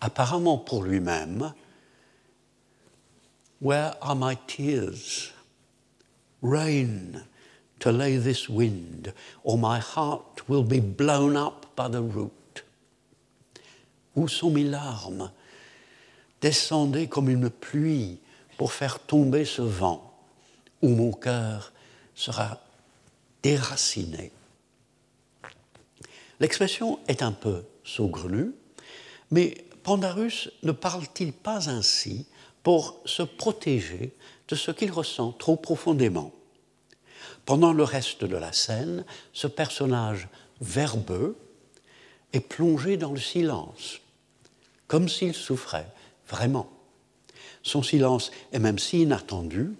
apparemment 0.00 0.58
pour 0.58 0.82
lui-même, 0.82 1.52
Where 3.60 3.96
are 4.00 4.14
my 4.14 4.36
tears? 4.46 5.32
Rain 6.42 7.24
to 7.80 7.90
lay 7.90 8.16
this 8.16 8.48
wind, 8.48 9.12
or 9.42 9.58
my 9.58 9.80
heart 9.80 10.48
will 10.48 10.62
be 10.62 10.80
blown 10.80 11.36
up 11.36 11.66
by 11.74 11.88
the 11.88 12.00
root. 12.00 12.64
Où 14.14 14.28
sont 14.28 14.50
mes 14.50 14.64
larmes? 14.64 15.32
Descendez 16.40 17.08
comme 17.08 17.28
une 17.28 17.50
pluie 17.50 18.20
pour 18.56 18.72
faire 18.72 19.00
tomber 19.00 19.44
ce 19.44 19.62
vent, 19.62 20.12
où 20.82 20.88
mon 20.88 21.12
cœur 21.12 21.72
sera 22.14 22.60
déraciné. 23.42 24.30
L'expression 26.40 26.98
est 27.08 27.22
un 27.22 27.32
peu 27.32 27.64
saugrenue, 27.84 28.52
mais 29.30 29.64
Pandarus 29.82 30.50
ne 30.62 30.72
parle-t-il 30.72 31.32
pas 31.32 31.68
ainsi 31.68 32.26
pour 32.62 33.00
se 33.04 33.22
protéger 33.22 34.14
de 34.48 34.54
ce 34.54 34.70
qu'il 34.70 34.92
ressent 34.92 35.32
trop 35.32 35.56
profondément? 35.56 36.32
Pendant 37.44 37.72
le 37.72 37.82
reste 37.82 38.24
de 38.24 38.36
la 38.36 38.52
scène, 38.52 39.04
ce 39.32 39.46
personnage 39.46 40.28
verbeux 40.60 41.36
est 42.32 42.40
plongé 42.40 42.96
dans 42.96 43.12
le 43.12 43.20
silence, 43.20 44.00
comme 44.86 45.08
s'il 45.08 45.34
souffrait 45.34 45.90
vraiment. 46.28 46.70
Son 47.62 47.82
silence 47.82 48.30
est 48.52 48.58
même 48.58 48.78
si 48.78 49.02
inattendu 49.02 49.72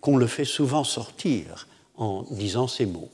qu'on 0.00 0.16
le 0.16 0.26
fait 0.26 0.44
souvent 0.44 0.84
sortir 0.84 1.66
en 1.96 2.22
disant 2.30 2.68
ces 2.68 2.86
mots. 2.86 3.10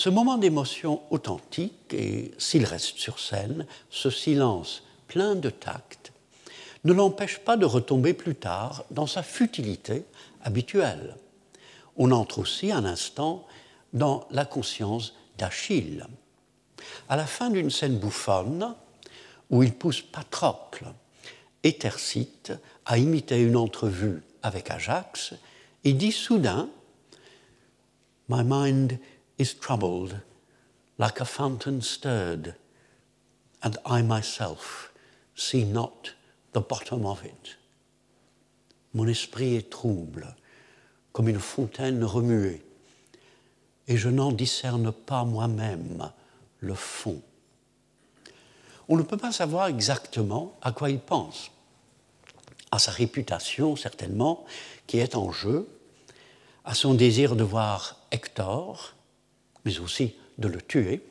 Ce 0.00 0.08
moment 0.08 0.38
d'émotion 0.38 1.02
authentique, 1.10 1.92
et 1.92 2.30
s'il 2.38 2.64
reste 2.64 2.96
sur 2.96 3.18
scène, 3.18 3.66
ce 3.90 4.08
silence 4.08 4.82
plein 5.08 5.34
de 5.34 5.50
tact, 5.50 6.14
ne 6.84 6.94
l'empêche 6.94 7.40
pas 7.40 7.58
de 7.58 7.66
retomber 7.66 8.14
plus 8.14 8.34
tard 8.34 8.84
dans 8.90 9.06
sa 9.06 9.22
futilité 9.22 10.04
habituelle. 10.42 11.16
On 11.98 12.12
entre 12.12 12.38
aussi 12.38 12.72
un 12.72 12.86
instant 12.86 13.46
dans 13.92 14.26
la 14.30 14.46
conscience 14.46 15.12
d'Achille. 15.36 16.06
À 17.10 17.16
la 17.16 17.26
fin 17.26 17.50
d'une 17.50 17.70
scène 17.70 17.98
bouffonne, 17.98 18.74
où 19.50 19.62
il 19.62 19.74
pousse 19.74 20.00
Patrocle 20.00 20.86
et 21.62 21.74
Thersites 21.74 22.54
à 22.86 22.96
imiter 22.96 23.42
une 23.42 23.56
entrevue 23.58 24.22
avec 24.42 24.70
Ajax, 24.70 25.34
il 25.84 25.98
dit 25.98 26.12
soudain 26.12 26.70
My 28.30 28.42
mind 28.42 28.98
is 29.40 29.54
troubled, 29.54 30.20
like 30.98 31.18
a 31.18 31.24
fountain 31.24 31.80
stirred, 31.80 32.54
and 33.62 33.78
I 33.86 34.02
myself 34.02 34.92
see 35.34 35.64
not 35.64 36.12
the 36.52 36.60
bottom 36.60 37.06
of 37.06 37.24
it. 37.24 37.56
Mon 38.92 39.06
esprit 39.06 39.56
est 39.56 39.70
trouble, 39.70 40.36
comme 41.12 41.28
une 41.28 41.40
fontaine 41.40 42.04
remuée, 42.04 42.62
et 43.88 43.96
je 43.96 44.10
n'en 44.10 44.30
discerne 44.30 44.92
pas 44.92 45.24
moi-même 45.24 46.10
le 46.58 46.74
fond. 46.74 47.22
On 48.88 48.96
ne 48.96 49.02
peut 49.02 49.16
pas 49.16 49.32
savoir 49.32 49.68
exactement 49.68 50.54
à 50.60 50.72
quoi 50.72 50.90
il 50.90 51.00
pense. 51.00 51.50
À 52.70 52.78
sa 52.78 52.90
réputation, 52.90 53.74
certainement, 53.74 54.44
qui 54.86 54.98
est 54.98 55.16
en 55.16 55.32
jeu, 55.32 55.66
à 56.64 56.74
son 56.74 56.92
désir 56.92 57.36
de 57.36 57.44
voir 57.44 57.96
Hector, 58.10 58.94
mais 59.64 59.78
aussi 59.80 60.14
de 60.38 60.48
le 60.48 60.60
tuer, 60.60 61.02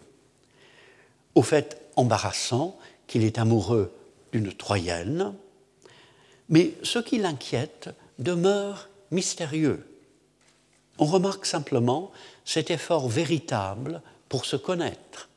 au 1.36 1.41
fait 1.41 1.82
embarrassant 1.95 2.78
qu'il 3.08 3.24
est 3.24 3.38
amoureux 3.38 3.93
d'une 4.32 4.54
Troyenne, 4.54 5.34
mais 6.50 6.74
ce 6.84 7.00
qui 7.00 7.18
l'inquiète 7.18 7.89
demeure 8.18 8.89
mystérieux. 9.12 9.86
On 10.97 11.06
remarque 11.06 11.45
simplement 11.45 12.12
cet 12.45 12.72
effort 12.72 13.08
véritable 13.08 14.02
pour 14.28 14.45
se 14.45 14.56
connaître, 14.56 15.30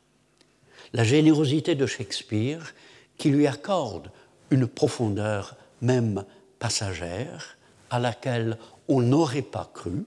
la 0.92 1.04
générosité 1.04 1.74
de 1.74 1.86
Shakespeare 1.86 2.74
qui 3.16 3.30
lui 3.30 3.46
accorde 3.46 4.10
une 4.50 4.66
profondeur 4.66 5.56
même 5.80 6.24
passagère 6.58 7.56
à 7.90 7.98
laquelle 7.98 8.58
on 8.88 9.00
n'aurait 9.00 9.42
pas 9.42 9.70
cru, 9.72 10.04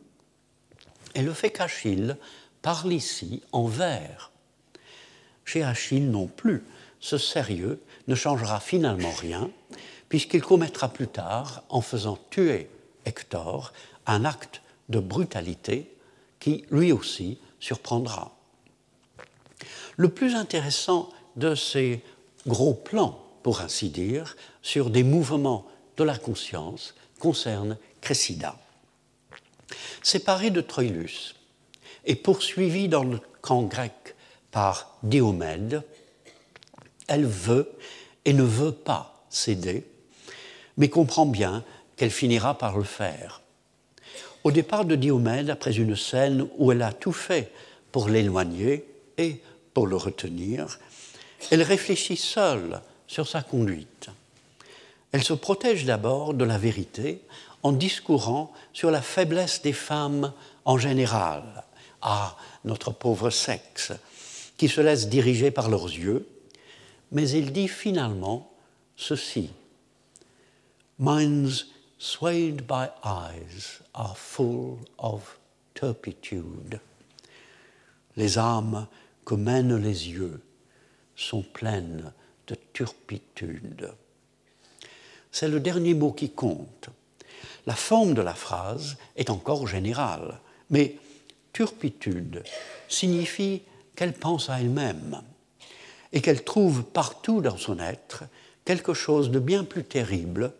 et 1.15 1.21
le 1.21 1.33
fait 1.33 1.49
qu'Achille 1.49 2.17
parle 2.65 2.93
ici 2.93 3.43
en 3.51 3.67
vers. 3.67 4.31
Chez 5.45 5.61
Achille 5.61 6.09
non 6.09 6.25
plus, 6.25 6.63
ce 6.99 7.19
sérieux 7.19 7.79
ne 8.07 8.15
changera 8.15 8.59
finalement 8.59 9.11
rien, 9.11 9.51
puisqu'il 10.09 10.41
commettra 10.41 10.89
plus 10.89 11.07
tard, 11.07 11.61
en 11.69 11.81
faisant 11.81 12.17
tuer 12.31 12.67
Hector, 13.05 13.71
un 14.07 14.25
acte 14.25 14.63
de 14.89 14.99
brutalité 14.99 15.95
qui, 16.39 16.65
lui 16.71 16.91
aussi, 16.91 17.37
surprendra. 17.59 18.35
Le 19.95 20.09
plus 20.09 20.33
intéressant 20.33 21.11
de 21.35 21.53
ces 21.53 22.01
gros 22.47 22.73
plans, 22.73 23.23
pour 23.43 23.61
ainsi 23.61 23.89
dire, 23.89 24.35
sur 24.63 24.89
des 24.89 25.03
mouvements 25.03 25.67
de 25.97 26.03
la 26.03 26.17
conscience 26.17 26.95
concerne 27.19 27.77
Cressida. 28.01 28.57
Séparée 30.01 30.49
de 30.49 30.61
Troilus, 30.61 31.35
et 32.05 32.15
poursuivie 32.15 32.87
dans 32.87 33.03
le 33.03 33.19
camp 33.41 33.63
grec 33.63 34.15
par 34.51 34.97
Diomède, 35.03 35.83
elle 37.07 37.25
veut 37.25 37.71
et 38.25 38.33
ne 38.33 38.43
veut 38.43 38.71
pas 38.71 39.25
céder, 39.29 39.85
mais 40.77 40.89
comprend 40.89 41.25
bien 41.25 41.63
qu'elle 41.95 42.11
finira 42.11 42.57
par 42.57 42.77
le 42.77 42.83
faire. 42.83 43.41
Au 44.43 44.51
départ 44.51 44.85
de 44.85 44.95
Diomède, 44.95 45.49
après 45.49 45.75
une 45.77 45.95
scène 45.95 46.47
où 46.57 46.71
elle 46.71 46.81
a 46.81 46.93
tout 46.93 47.11
fait 47.11 47.51
pour 47.91 48.09
l'éloigner 48.09 48.85
et 49.17 49.41
pour 49.73 49.87
le 49.87 49.95
retenir, 49.95 50.79
elle 51.51 51.63
réfléchit 51.63 52.17
seule 52.17 52.81
sur 53.07 53.27
sa 53.27 53.41
conduite. 53.41 54.09
Elle 55.11 55.23
se 55.23 55.33
protège 55.33 55.85
d'abord 55.85 56.33
de 56.33 56.43
la 56.43 56.57
vérité 56.57 57.21
en 57.63 57.71
discourant 57.71 58.51
sur 58.73 58.91
la 58.91 59.01
faiblesse 59.01 59.61
des 59.61 59.73
femmes 59.73 60.33
en 60.65 60.77
général, 60.77 61.63
à 62.01 62.37
notre 62.63 62.91
pauvre 62.91 63.29
sexe, 63.29 63.91
qui 64.57 64.67
se 64.67 64.81
laisse 64.81 65.07
diriger 65.09 65.51
par 65.51 65.69
leurs 65.69 65.85
yeux, 65.85 66.27
mais 67.11 67.29
il 67.29 67.51
dit 67.51 67.67
finalement 67.67 68.51
ceci. 68.95 69.49
Minds 70.99 71.65
swayed 71.97 72.65
by 72.65 72.87
eyes 73.03 73.81
are 73.93 74.17
full 74.17 74.77
of 74.97 75.37
turpitude. 75.73 76.79
Les 78.15 78.37
âmes 78.37 78.87
que 79.25 79.35
mènent 79.35 79.77
les 79.77 80.09
yeux 80.09 80.41
sont 81.15 81.41
pleines 81.41 82.13
de 82.47 82.55
turpitude. 82.73 83.91
C'est 85.31 85.49
le 85.49 85.59
dernier 85.59 85.93
mot 85.93 86.13
qui 86.13 86.29
compte. 86.29 86.89
La 87.65 87.75
forme 87.75 88.13
de 88.13 88.21
la 88.21 88.33
phrase 88.33 88.97
est 89.15 89.29
encore 89.29 89.67
générale, 89.67 90.39
mais 90.69 90.97
turpitude 91.55 92.43
signifie 92.89 93.61
qu'elle 93.95 94.11
pense 94.11 94.49
à 94.49 94.59
elle-même 94.59 95.21
et 96.11 96.21
qu'elle 96.21 96.43
trouve 96.43 96.83
partout 96.83 97.39
dans 97.39 97.55
son 97.55 97.79
être 97.79 98.25
quelque 98.65 98.93
chose 98.93 99.31
de 99.31 99.39
bien 99.39 99.63
plus 99.63 99.85
terrible 99.85 100.51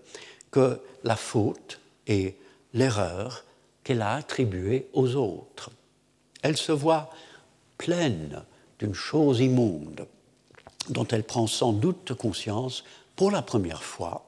que 0.52 0.80
la 1.04 1.18
faute 1.18 1.82
et 2.08 2.38
l'erreur 2.74 3.44
qu'elle 3.84 4.02
a 4.02 4.14
attribuée 4.14 4.88
aux 4.94 5.16
autres. 5.16 5.70
Elle 6.42 6.56
se 6.56 6.72
voit 6.72 7.10
pleine 7.78 8.44
d'une 8.80 8.94
chose 8.94 9.42
immonde 9.42 10.08
dont 10.88 11.08
elle 11.10 11.26
prend 11.26 11.46
sans 11.46 11.74
doute 11.74 12.14
conscience 12.14 12.86
pour 13.18 13.32
la 13.32 13.42
première 13.42 13.84
fois. 13.84 14.26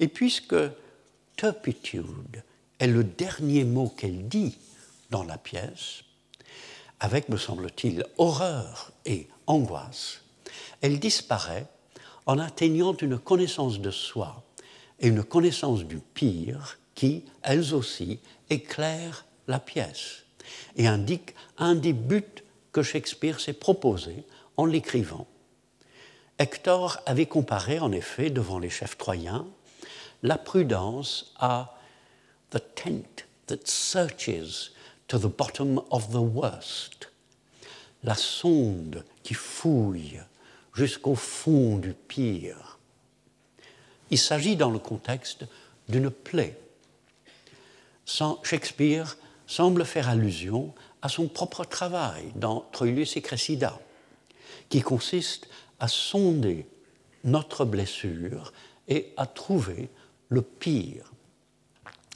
Et 0.00 0.08
puisque 0.08 0.56
turpitude 1.36 2.42
est 2.80 2.88
le 2.88 3.04
dernier 3.04 3.62
mot 3.62 3.88
qu'elle 3.96 4.26
dit 4.26 4.56
dans 5.10 5.24
la 5.24 5.38
pièce, 5.38 6.02
avec, 7.00 7.28
me 7.28 7.36
semble-t-il, 7.36 8.04
horreur 8.18 8.92
et 9.06 9.28
angoisse, 9.46 10.20
elle 10.80 10.98
disparaît 10.98 11.66
en 12.26 12.38
atteignant 12.38 12.94
une 12.96 13.18
connaissance 13.18 13.80
de 13.80 13.90
soi 13.90 14.42
et 14.98 15.08
une 15.08 15.24
connaissance 15.24 15.84
du 15.84 15.98
pire 15.98 16.78
qui, 16.94 17.24
elles 17.42 17.74
aussi, 17.74 18.20
éclairent 18.50 19.24
la 19.48 19.58
pièce 19.58 20.24
et 20.76 20.86
indiquent 20.86 21.34
un 21.58 21.74
des 21.74 21.92
buts 21.92 22.24
que 22.72 22.82
Shakespeare 22.82 23.40
s'est 23.40 23.54
proposé 23.54 24.24
en 24.56 24.66
l'écrivant. 24.66 25.26
Hector 26.38 26.98
avait 27.06 27.26
comparé, 27.26 27.80
en 27.80 27.92
effet, 27.92 28.30
devant 28.30 28.58
les 28.58 28.70
chefs 28.70 28.96
troyens, 28.96 29.46
la 30.22 30.38
prudence 30.38 31.32
à 31.38 31.76
the 32.50 32.60
tent 32.74 33.26
that 33.46 33.58
searches 33.64 34.72
to 35.10 35.18
the 35.18 35.26
bottom 35.26 35.80
of 35.90 36.12
the 36.12 36.22
worst, 36.22 37.10
la 38.04 38.14
sonde 38.14 39.04
qui 39.24 39.34
fouille 39.34 40.20
jusqu'au 40.72 41.16
fond 41.16 41.78
du 41.78 41.94
pire. 41.94 42.78
Il 44.12 44.18
s'agit 44.18 44.54
dans 44.54 44.70
le 44.70 44.78
contexte 44.78 45.46
d'une 45.88 46.10
plaie. 46.10 46.56
Shakespeare 48.06 49.16
semble 49.48 49.84
faire 49.84 50.08
allusion 50.08 50.72
à 51.02 51.08
son 51.08 51.26
propre 51.26 51.64
travail 51.64 52.30
dans 52.36 52.60
Troilus 52.70 53.16
et 53.16 53.20
Cressida, 53.20 53.80
qui 54.68 54.80
consiste 54.80 55.48
à 55.80 55.88
sonder 55.88 56.68
notre 57.24 57.64
blessure 57.64 58.52
et 58.86 59.12
à 59.16 59.26
trouver 59.26 59.88
le 60.28 60.42
pire. 60.42 61.10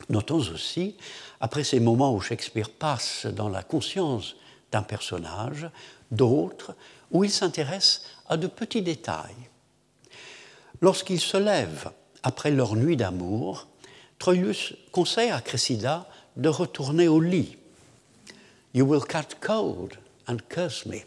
Notons 0.08 0.50
aussi, 0.52 0.96
après 1.40 1.64
ces 1.64 1.80
moments 1.80 2.14
où 2.14 2.20
Shakespeare 2.20 2.70
passe 2.70 3.26
dans 3.26 3.48
la 3.48 3.62
conscience 3.62 4.36
d'un 4.70 4.82
personnage, 4.82 5.68
d'autres 6.10 6.74
où 7.10 7.24
il 7.24 7.30
s'intéresse 7.30 8.02
à 8.28 8.36
de 8.36 8.46
petits 8.46 8.82
détails. 8.82 9.34
Lorsqu'il 10.80 11.20
se 11.20 11.36
lève 11.36 11.90
après 12.22 12.50
leur 12.50 12.74
nuit 12.76 12.96
d'amour, 12.96 13.68
Troilus 14.18 14.74
conseille 14.92 15.30
à 15.30 15.40
Cressida 15.40 16.06
de 16.36 16.48
retourner 16.48 17.08
au 17.08 17.20
lit. 17.20 17.56
You 18.74 18.84
will 18.86 19.04
catch 19.04 19.34
cold 19.40 19.98
and 20.26 20.36
curse 20.48 20.86
me. 20.86 20.98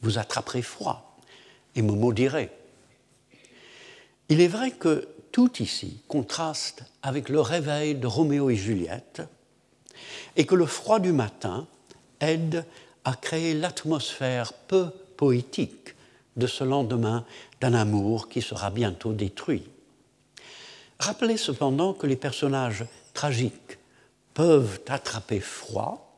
Vous 0.00 0.18
attraperez 0.18 0.62
froid 0.62 1.18
et 1.74 1.82
me 1.82 1.92
maudirez. 1.92 2.50
Il 4.28 4.40
est 4.40 4.48
vrai 4.48 4.70
que 4.70 5.08
tout 5.32 5.62
ici 5.62 5.98
contraste 6.08 6.84
avec 7.02 7.28
le 7.28 7.40
réveil 7.40 7.94
de 7.94 8.06
Roméo 8.06 8.50
et 8.50 8.56
Juliette 8.56 9.22
et 10.36 10.46
que 10.46 10.54
le 10.54 10.66
froid 10.66 11.00
du 11.00 11.12
matin 11.12 11.66
aide 12.20 12.64
a 13.04 13.14
créé 13.14 13.54
l'atmosphère 13.54 14.52
peu 14.52 14.90
poétique 15.16 15.94
de 16.36 16.46
ce 16.46 16.64
lendemain 16.64 17.24
d'un 17.60 17.74
amour 17.74 18.28
qui 18.28 18.42
sera 18.42 18.70
bientôt 18.70 19.12
détruit. 19.12 19.64
Rappelez 20.98 21.36
cependant 21.36 21.94
que 21.94 22.06
les 22.06 22.16
personnages 22.16 22.84
tragiques 23.12 23.78
peuvent 24.34 24.80
attraper 24.88 25.40
froid, 25.40 26.14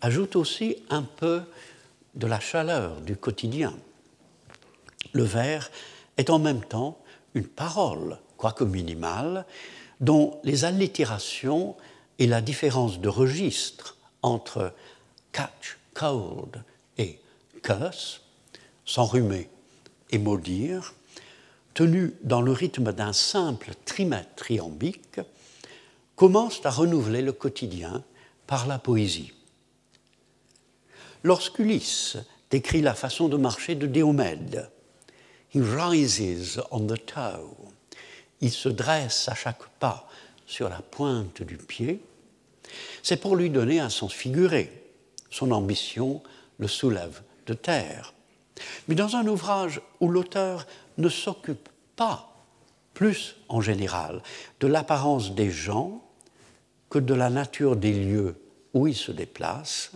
ajoute 0.00 0.36
aussi 0.36 0.76
un 0.90 1.02
peu 1.02 1.42
de 2.14 2.26
la 2.26 2.40
chaleur 2.40 3.00
du 3.00 3.16
quotidien. 3.16 3.74
Le 5.12 5.22
vers 5.22 5.70
est 6.16 6.30
en 6.30 6.38
même 6.38 6.64
temps 6.64 7.01
une 7.34 7.46
parole, 7.46 8.18
quoique 8.36 8.64
minimale, 8.64 9.46
dont 10.00 10.40
les 10.44 10.64
allitérations 10.64 11.76
et 12.18 12.26
la 12.26 12.40
différence 12.40 13.00
de 13.00 13.08
registre 13.08 13.96
entre 14.22 14.72
catch, 15.32 15.78
cold 15.94 16.62
et 16.98 17.18
curse, 17.62 18.22
s'enrhumer 18.84 19.48
et 20.10 20.18
maudire, 20.18 20.94
tenu 21.74 22.14
dans 22.22 22.42
le 22.42 22.52
rythme 22.52 22.92
d'un 22.92 23.12
simple 23.12 23.72
trimètre 23.84 24.50
iambique, 24.50 25.20
commencent 26.16 26.64
à 26.64 26.70
renouveler 26.70 27.22
le 27.22 27.32
quotidien 27.32 28.04
par 28.46 28.66
la 28.66 28.78
poésie. 28.78 29.32
Lorsqu'Ulysse 31.22 32.18
décrit 32.50 32.82
la 32.82 32.94
façon 32.94 33.28
de 33.28 33.36
marcher 33.36 33.74
de 33.74 33.86
Diomède, 33.86 34.70
he 35.54 35.60
rises 35.60 36.60
on 36.70 36.86
the 36.86 36.98
toe, 37.04 37.56
il 38.40 38.50
se 38.50 38.68
dresse 38.68 39.28
à 39.28 39.34
chaque 39.34 39.68
pas 39.78 40.08
sur 40.46 40.68
la 40.68 40.80
pointe 40.80 41.42
du 41.42 41.56
pied, 41.56 42.02
c'est 43.02 43.20
pour 43.20 43.36
lui 43.36 43.50
donner 43.50 43.80
un 43.80 43.90
sens 43.90 44.12
figuré. 44.12 44.70
Son 45.30 45.50
ambition 45.50 46.22
le 46.58 46.68
soulève 46.68 47.22
de 47.46 47.54
terre. 47.54 48.14
Mais 48.86 48.94
dans 48.94 49.16
un 49.16 49.26
ouvrage 49.26 49.80
où 50.00 50.08
l'auteur 50.08 50.66
ne 50.98 51.08
s'occupe 51.08 51.68
pas, 51.96 52.28
plus 52.94 53.36
en 53.48 53.60
général, 53.60 54.22
de 54.60 54.66
l'apparence 54.66 55.34
des 55.34 55.50
gens 55.50 56.02
que 56.90 56.98
de 56.98 57.14
la 57.14 57.30
nature 57.30 57.76
des 57.76 57.92
lieux 57.92 58.36
où 58.74 58.86
il 58.86 58.94
se 58.94 59.12
déplace, 59.12 59.92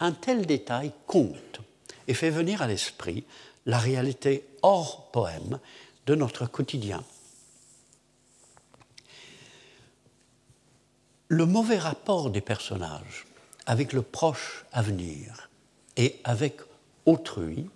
un 0.00 0.12
tel 0.12 0.46
détail 0.46 0.92
compte 1.06 1.60
et 2.06 2.14
fait 2.14 2.30
venir 2.30 2.62
à 2.62 2.66
l'esprit 2.66 3.24
la 3.64 3.78
réalité 3.78 4.44
hors 4.66 5.12
poème 5.12 5.60
de 6.06 6.16
notre 6.16 6.44
quotidien. 6.46 7.04
Le 11.28 11.46
mauvais 11.46 11.78
rapport 11.78 12.30
des 12.30 12.40
personnages 12.40 13.26
avec 13.66 13.92
le 13.92 14.02
proche 14.02 14.64
avenir 14.72 15.50
et 15.96 16.18
avec 16.24 16.58
autrui 17.04 17.70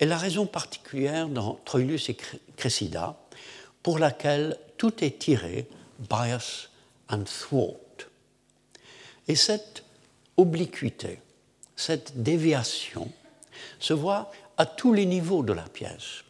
est 0.00 0.06
la 0.06 0.18
raison 0.18 0.46
particulière 0.46 1.28
dans 1.28 1.60
Troilus 1.64 2.08
et 2.08 2.16
Cressida 2.56 3.16
pour 3.84 4.00
laquelle 4.00 4.58
tout 4.78 5.04
est 5.04 5.20
tiré 5.20 5.68
bias 6.10 6.70
and 7.08 7.22
thwart. 7.22 8.08
Et 9.28 9.36
cette 9.36 9.84
obliquité, 10.36 11.20
cette 11.76 12.20
déviation 12.20 13.12
se 13.78 13.92
voit 13.92 14.32
à 14.56 14.66
tous 14.66 14.92
les 14.92 15.06
niveaux 15.06 15.42
de 15.42 15.52
la 15.52 15.62
pièce. 15.62 16.24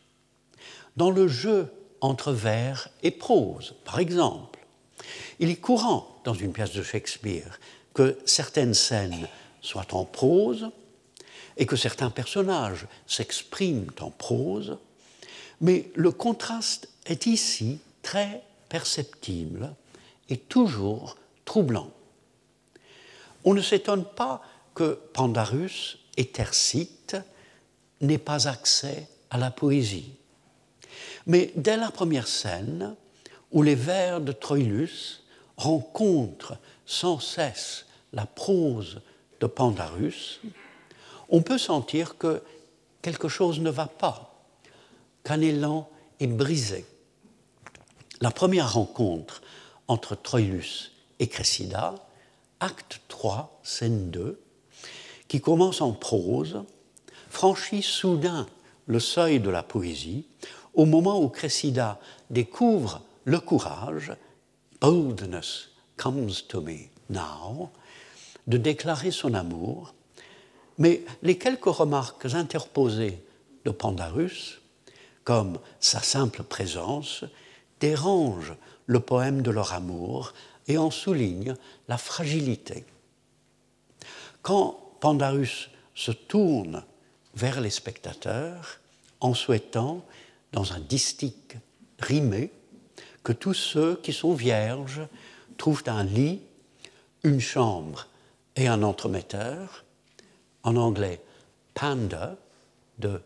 Dans 0.97 1.11
le 1.11 1.29
jeu 1.29 1.73
entre 2.01 2.33
vers 2.33 2.89
et 3.03 3.11
prose, 3.11 3.75
par 3.85 3.99
exemple, 3.99 4.61
il 5.39 5.51
est 5.51 5.57
courant 5.57 6.21
dans 6.25 6.35
une 6.35 6.53
pièce 6.53 6.73
de 6.73 6.83
Shakespeare 6.83 7.59
que 7.93 8.19
certaines 8.25 8.75
scènes 8.75 9.29
soient 9.61 9.95
en 9.95 10.05
prose 10.05 10.71
et 11.57 11.67
que 11.67 11.77
certains 11.77 12.11
personnages 12.11 12.87
s'expriment 13.07 13.91
en 14.01 14.11
prose, 14.11 14.79
mais 15.61 15.91
le 15.95 16.11
contraste 16.11 16.89
est 17.07 17.27
ici 17.27 17.79
très 18.03 18.43
perceptible 18.69 19.75
et 20.29 20.37
toujours 20.37 21.17
troublant. 21.45 21.91
On 23.45 23.55
ne 23.55 23.63
s'étonne 23.63 24.05
pas 24.05 24.43
que 24.75 24.99
Pandarus 25.13 25.99
et 26.17 26.27
Tercite 26.27 27.17
n'aient 28.07 28.19
pas 28.19 28.49
accès 28.49 29.09
à 29.31 29.39
la 29.39 29.51
poésie. 29.51 30.13
Mais 31.27 31.53
dès 31.57 31.77
la 31.77 31.91
première 31.91 32.29
scène, 32.29 32.95
où 33.53 33.63
les 33.63 33.75
vers 33.75 34.21
de 34.21 34.33
Troilus 34.33 35.23
rencontrent 35.57 36.57
sans 36.87 37.21
cesse 37.21 37.87
la 38.13 38.27
prose 38.27 39.01
de 39.41 39.47
Pandarus, 39.47 40.41
on 41.29 41.43
peut 41.43 41.59
sentir 41.59 42.19
que 42.19 42.43
quelque 43.03 43.29
chose 43.29 43.61
ne 43.61 43.71
va 43.71 43.87
pas, 43.87 44.45
qu'un 45.23 45.41
élan 45.41 45.89
est 46.21 46.27
brisé. 46.27 46.85
La 48.21 48.31
première 48.31 48.75
rencontre 48.75 49.43
entre 49.89 50.15
Troilus 50.15 50.93
et 51.19 51.29
Cressida, 51.29 51.95
acte 52.61 53.01
3, 53.09 53.61
scène 53.63 54.11
2, 54.11 54.41
qui 55.29 55.41
commence 55.41 55.81
en 55.81 55.93
prose, 55.93 56.63
franchit 57.35 57.83
soudain 57.83 58.47
le 58.87 59.01
seuil 59.01 59.41
de 59.41 59.51
la 59.51 59.65
poésie 59.65 60.25
au 60.73 60.87
moment 60.87 61.21
où 61.21 61.29
Cressida 61.29 61.99
découvre 62.31 63.03
le 63.25 63.41
courage, 63.41 64.13
boldness 64.81 65.71
comes 65.97 66.31
to 66.49 66.61
me 66.61 66.89
now, 67.11 67.71
de 68.47 68.57
déclarer 68.57 69.11
son 69.11 69.35
amour, 69.35 69.95
mais 70.79 71.05
les 71.23 71.37
quelques 71.37 71.65
remarques 71.65 72.27
interposées 72.27 73.23
de 73.65 73.71
Pandarus, 73.71 74.61
comme 75.25 75.59
sa 75.81 76.01
simple 76.01 76.45
présence, 76.45 77.25
dérangent 77.81 78.55
le 78.87 79.01
poème 79.01 79.43
de 79.43 79.51
leur 79.51 79.73
amour 79.73 80.35
et 80.69 80.79
en 80.79 80.91
soulignent 80.91 81.57
la 81.89 81.99
fragilité. 81.99 82.85
Quand 84.43 84.79
Pandarus 85.01 85.71
se 85.95 86.13
tourne 86.13 86.85
vers 87.37 87.61
les 87.61 87.71
spectateurs 87.71 88.81
en 89.21 89.35
souhaitant, 89.35 90.05
dans 90.53 90.73
un 90.73 90.81
distique 90.81 91.57
rimé, 91.99 92.51
que 93.23 93.33
tous 93.33 93.55
ceux 93.55 93.97
qui 93.97 94.13
sont 94.13 94.35
vierges 94.35 95.03
trouvent 95.57 95.85
un 95.87 96.05
lit, 96.05 96.41
une 97.23 97.41
chambre 97.41 98.07
et 98.57 98.69
un 98.69 98.83
entremetteur, 98.83 99.85
en 100.63 100.77
anglais 100.77 101.21
panda 101.75 102.37
de 102.99 103.21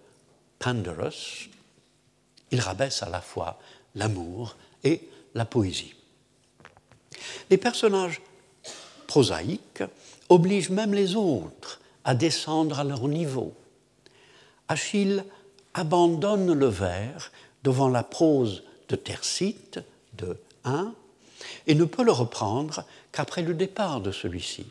Pandarus, 0.58 1.48
il 2.50 2.60
rabaisse 2.60 3.02
à 3.02 3.08
la 3.08 3.20
fois 3.20 3.58
l'amour 3.94 4.56
et 4.84 5.08
la 5.34 5.44
poésie. 5.44 5.94
Les 7.50 7.58
personnages 7.58 8.20
prosaïques 9.06 9.82
obligent 10.28 10.70
même 10.70 10.94
les 10.94 11.14
autres 11.14 11.80
à 12.04 12.14
descendre 12.14 12.78
à 12.78 12.84
leur 12.84 13.06
niveau. 13.08 13.54
Achille 14.68 15.24
abandonne 15.74 16.52
le 16.52 16.66
vers 16.66 17.32
devant 17.64 17.88
la 17.88 18.02
prose 18.02 18.64
de 18.88 18.96
Tercite 18.96 19.80
de 20.14 20.36
1 20.64 20.94
et 21.66 21.74
ne 21.74 21.84
peut 21.84 22.04
le 22.04 22.12
reprendre 22.12 22.84
qu'après 23.12 23.42
le 23.42 23.54
départ 23.54 24.00
de 24.00 24.12
celui-ci. 24.12 24.66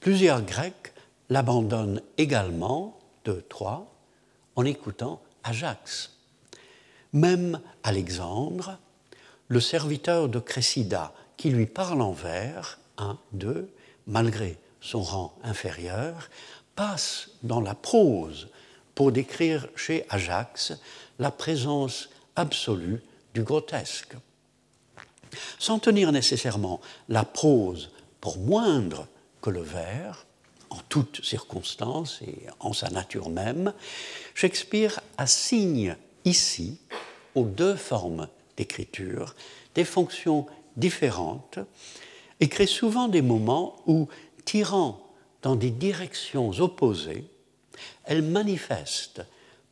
Plusieurs 0.00 0.42
Grecs 0.42 0.92
l'abandonnent 1.30 2.02
également 2.18 2.98
de 3.24 3.42
3 3.48 3.90
en 4.56 4.64
écoutant 4.64 5.20
Ajax. 5.42 6.10
Même 7.12 7.60
Alexandre, 7.82 8.78
le 9.48 9.60
serviteur 9.60 10.28
de 10.28 10.38
Cressida 10.38 11.12
qui 11.36 11.50
lui 11.50 11.66
parle 11.66 12.02
en 12.02 12.12
vers, 12.12 12.78
1, 12.98 13.18
2, 13.32 13.70
malgré 14.06 14.58
son 14.80 15.02
rang 15.02 15.34
inférieur, 15.42 16.28
passe 16.74 17.30
dans 17.42 17.60
la 17.60 17.74
prose 17.74 18.48
pour 18.94 19.12
décrire 19.12 19.68
chez 19.76 20.04
Ajax 20.08 20.72
la 21.18 21.30
présence 21.30 22.08
absolue 22.36 23.02
du 23.34 23.42
grotesque. 23.42 24.14
Sans 25.58 25.78
tenir 25.78 26.12
nécessairement 26.12 26.80
la 27.08 27.24
prose 27.24 27.90
pour 28.20 28.38
moindre 28.38 29.06
que 29.42 29.50
le 29.50 29.62
vers, 29.62 30.26
en 30.70 30.78
toutes 30.88 31.24
circonstances 31.24 32.20
et 32.22 32.46
en 32.60 32.72
sa 32.72 32.88
nature 32.90 33.28
même, 33.28 33.72
Shakespeare 34.34 35.00
assigne 35.18 35.96
ici 36.24 36.78
aux 37.34 37.44
deux 37.44 37.76
formes 37.76 38.28
d'écriture 38.56 39.34
des 39.74 39.84
fonctions 39.84 40.46
différentes 40.76 41.58
et 42.40 42.48
crée 42.48 42.66
souvent 42.66 43.08
des 43.08 43.22
moments 43.22 43.76
où, 43.86 44.08
tirant 44.44 45.03
dans 45.44 45.56
des 45.56 45.70
directions 45.70 46.50
opposées, 46.58 47.26
elles 48.04 48.22
manifestent 48.22 49.22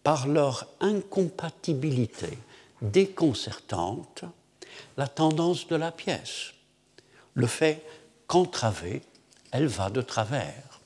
par 0.03 0.29
leur 0.29 0.69
incompatibilité 0.81 2.39
déconcertante 2.83 4.25
la 4.99 5.09
tendance 5.09 5.67
de 5.69 5.77
la 5.77 5.91
pièce, 5.91 6.53
le 7.35 7.47
fait 7.47 7.83
qu'entravée, 8.27 9.01
elle 9.51 9.67
va 9.67 9.89
de 9.89 10.03
travers. 10.03 10.81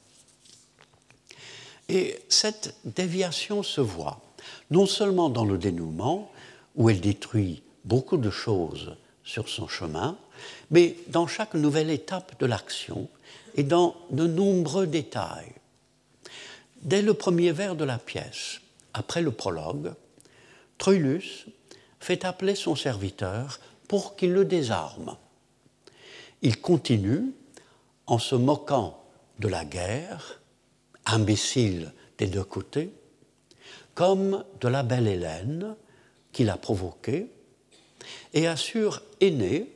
Et 1.88 2.20
cette 2.28 2.76
déviation 2.84 3.64
se 3.64 3.80
voit 3.80 4.20
non 4.70 4.86
seulement 4.86 5.30
dans 5.30 5.44
le 5.44 5.58
dénouement, 5.58 6.30
où 6.76 6.90
elle 6.90 7.00
détruit 7.00 7.62
beaucoup 7.84 8.18
de 8.18 8.30
choses 8.30 8.96
sur 9.24 9.48
son 9.48 9.66
chemin, 9.66 10.16
mais 10.70 10.96
dans 11.08 11.26
chaque 11.26 11.54
nouvelle 11.54 11.90
étape 11.90 12.38
de 12.38 12.46
l'action 12.46 13.08
et 13.56 13.62
dans 13.62 13.96
de 14.10 14.26
nombreux 14.26 14.86
détails. 14.86 15.52
Dès 16.82 17.02
le 17.02 17.14
premier 17.14 17.52
vers 17.52 17.74
de 17.74 17.84
la 17.84 17.98
pièce, 17.98 18.60
après 18.92 19.22
le 19.22 19.32
prologue, 19.32 19.92
Troilus 20.78 21.46
fait 21.98 22.24
appeler 22.24 22.54
son 22.54 22.76
serviteur 22.76 23.58
pour 23.88 24.16
qu'il 24.16 24.32
le 24.32 24.44
désarme. 24.44 25.16
Il 26.42 26.60
continue 26.60 27.32
en 28.06 28.18
se 28.18 28.34
moquant 28.34 29.02
de 29.38 29.48
la 29.48 29.64
guerre, 29.64 30.40
imbécile 31.06 31.92
des 32.18 32.26
deux 32.26 32.44
côtés, 32.44 32.92
comme 33.94 34.44
de 34.60 34.68
la 34.68 34.82
belle 34.82 35.08
Hélène 35.08 35.74
qu'il 36.32 36.50
a 36.50 36.56
provoquée, 36.56 37.26
et 38.34 38.46
assure 38.46 39.02
Aîné 39.20 39.72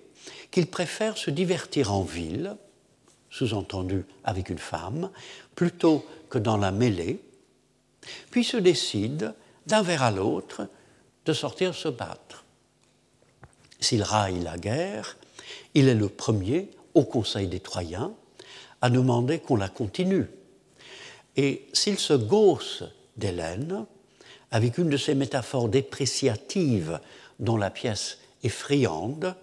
qu'il 0.50 0.66
préfère 0.66 1.16
se 1.16 1.30
divertir 1.30 1.92
en 1.92 2.02
ville, 2.02 2.56
sous-entendu 3.30 4.04
avec 4.24 4.50
une 4.50 4.58
femme, 4.58 5.10
plutôt 5.54 6.04
que 6.28 6.38
dans 6.38 6.56
la 6.56 6.72
mêlée, 6.72 7.20
puis 8.30 8.44
se 8.44 8.56
décide, 8.56 9.34
d'un 9.66 9.82
vers 9.82 10.02
à 10.02 10.10
l'autre, 10.10 10.68
de 11.26 11.32
sortir 11.32 11.74
se 11.74 11.88
battre. 11.88 12.44
S'il 13.78 14.02
raille 14.02 14.40
la 14.40 14.58
guerre, 14.58 15.16
il 15.74 15.88
est 15.88 15.94
le 15.94 16.08
premier 16.08 16.70
au 16.94 17.04
Conseil 17.04 17.46
des 17.46 17.60
Troyens 17.60 18.12
à 18.82 18.90
demander 18.90 19.38
qu'on 19.38 19.56
la 19.56 19.68
continue. 19.68 20.26
Et 21.36 21.68
s'il 21.72 21.98
se 21.98 22.14
gausse 22.14 22.82
d'Hélène, 23.16 23.84
avec 24.50 24.78
une 24.78 24.88
de 24.88 24.96
ces 24.96 25.14
métaphores 25.14 25.68
dépréciatives 25.68 26.98
dont 27.38 27.56
la 27.56 27.70
pièce 27.70 28.18
est 28.42 28.48
friande, 28.48 29.34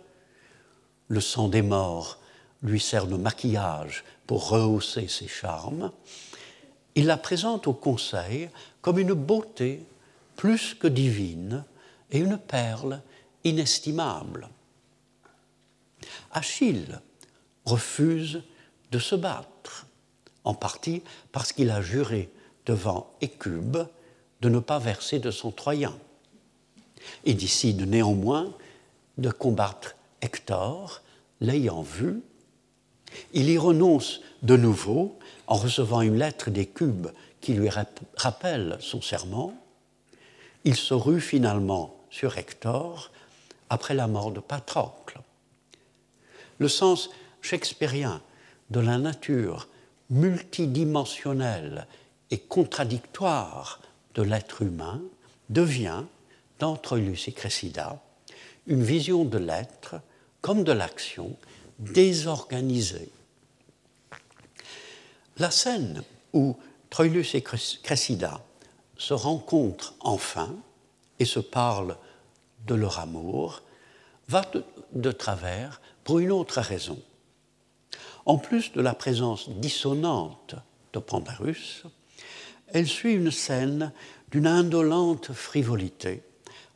le 1.08 1.22
sang 1.22 1.48
des 1.48 1.62
morts 1.62 2.20
lui 2.64 2.80
sert 2.80 3.08
de 3.08 3.16
maquillage 3.16 4.04
pour 4.26 4.50
rehausser 4.50 5.08
ses 5.08 5.28
charmes, 5.28 5.92
il 6.96 7.06
la 7.06 7.18
présente 7.18 7.68
au 7.68 7.74
Conseil 7.74 8.50
comme 8.82 9.00
une 9.00 9.14
beauté 9.14 9.86
plus 10.36 10.74
que 10.74 10.88
divine 10.88 11.64
et 12.12 12.20
une 12.20 12.38
perle 12.38 13.02
inestimable. 13.44 14.50
Achille 16.32 17.00
refuse 17.66 18.42
de 18.92 19.00
se 19.00 19.16
battre, 19.16 19.86
en 20.44 20.54
partie 20.54 21.04
parce 21.32 21.52
qu'il 21.52 21.70
a 21.70 21.82
juré 21.82 22.30
devant 22.66 23.14
Écube 23.22 23.78
de 24.42 24.50
ne 24.50 24.60
pas 24.60 24.80
verser 24.80 25.20
de 25.20 25.32
son 25.32 25.52
Troyen. 25.52 25.98
Il 27.26 27.38
décide 27.38 27.82
néanmoins 27.88 28.54
de 29.18 29.30
combattre 29.30 29.96
Hector, 30.22 31.02
l'ayant 31.42 31.82
vu. 31.82 32.22
Il 33.34 33.50
y 33.50 33.58
renonce 33.58 34.22
de 34.44 34.58
nouveau 34.58 35.18
en 35.48 35.56
recevant 35.56 36.02
une 36.02 36.18
lettre 36.18 36.50
d'Écube 36.50 37.08
qui 37.42 37.54
lui 37.54 37.70
rappelle 38.16 38.78
son 38.80 39.02
serment. 39.02 39.54
Il 40.64 40.76
se 40.76 40.94
rue 40.94 41.22
finalement 41.22 41.96
sur 42.10 42.38
Hector 42.38 43.12
après 43.70 43.94
la 43.94 44.08
mort 44.08 44.32
de 44.32 44.40
Patrocle. 44.40 45.20
Le 46.60 46.68
sens 46.68 47.10
shakespearien 47.42 48.22
de 48.70 48.80
la 48.80 48.98
nature 48.98 49.68
multidimensionnelle 50.10 51.88
et 52.32 52.40
contradictoire 52.40 53.82
de 54.16 54.22
l'être 54.22 54.62
humain 54.62 55.02
devient, 55.50 56.04
dans 56.60 56.76
Troilus 56.76 57.28
et 57.28 57.32
Cressida, 57.32 58.02
une 58.66 58.84
vision 58.84 59.24
de 59.24 59.38
l'être 59.38 59.96
comme 60.42 60.64
de 60.64 60.72
l'action 60.72 61.36
désorganisée. 61.80 63.10
La 65.38 65.52
scène 65.52 66.04
où 66.34 66.56
Troilus 66.90 67.36
et 67.36 67.42
Cressida 67.42 68.42
se 68.98 69.14
rencontrent 69.14 69.96
enfin 70.00 70.56
et 71.20 71.26
se 71.26 71.40
parlent 71.40 71.98
de 72.66 72.76
leur 72.76 73.00
amour 73.00 73.62
va 74.28 74.44
de, 74.94 75.12
travers 75.12 75.82
pour 76.04 76.20
une 76.20 76.32
autre 76.32 76.60
raison. 76.60 77.00
En 78.26 78.38
plus 78.38 78.74
de 78.74 78.82
la 78.82 78.94
présence 78.94 79.50
dissonante 79.50 80.56
de 80.94 81.00
Pandarus, 81.00 81.84
elle 82.68 82.88
suit 82.88 83.14
une 83.14 83.32
scène 83.32 83.94
d'une 84.32 84.48
indolente 84.48 85.32
frivolité 85.32 86.24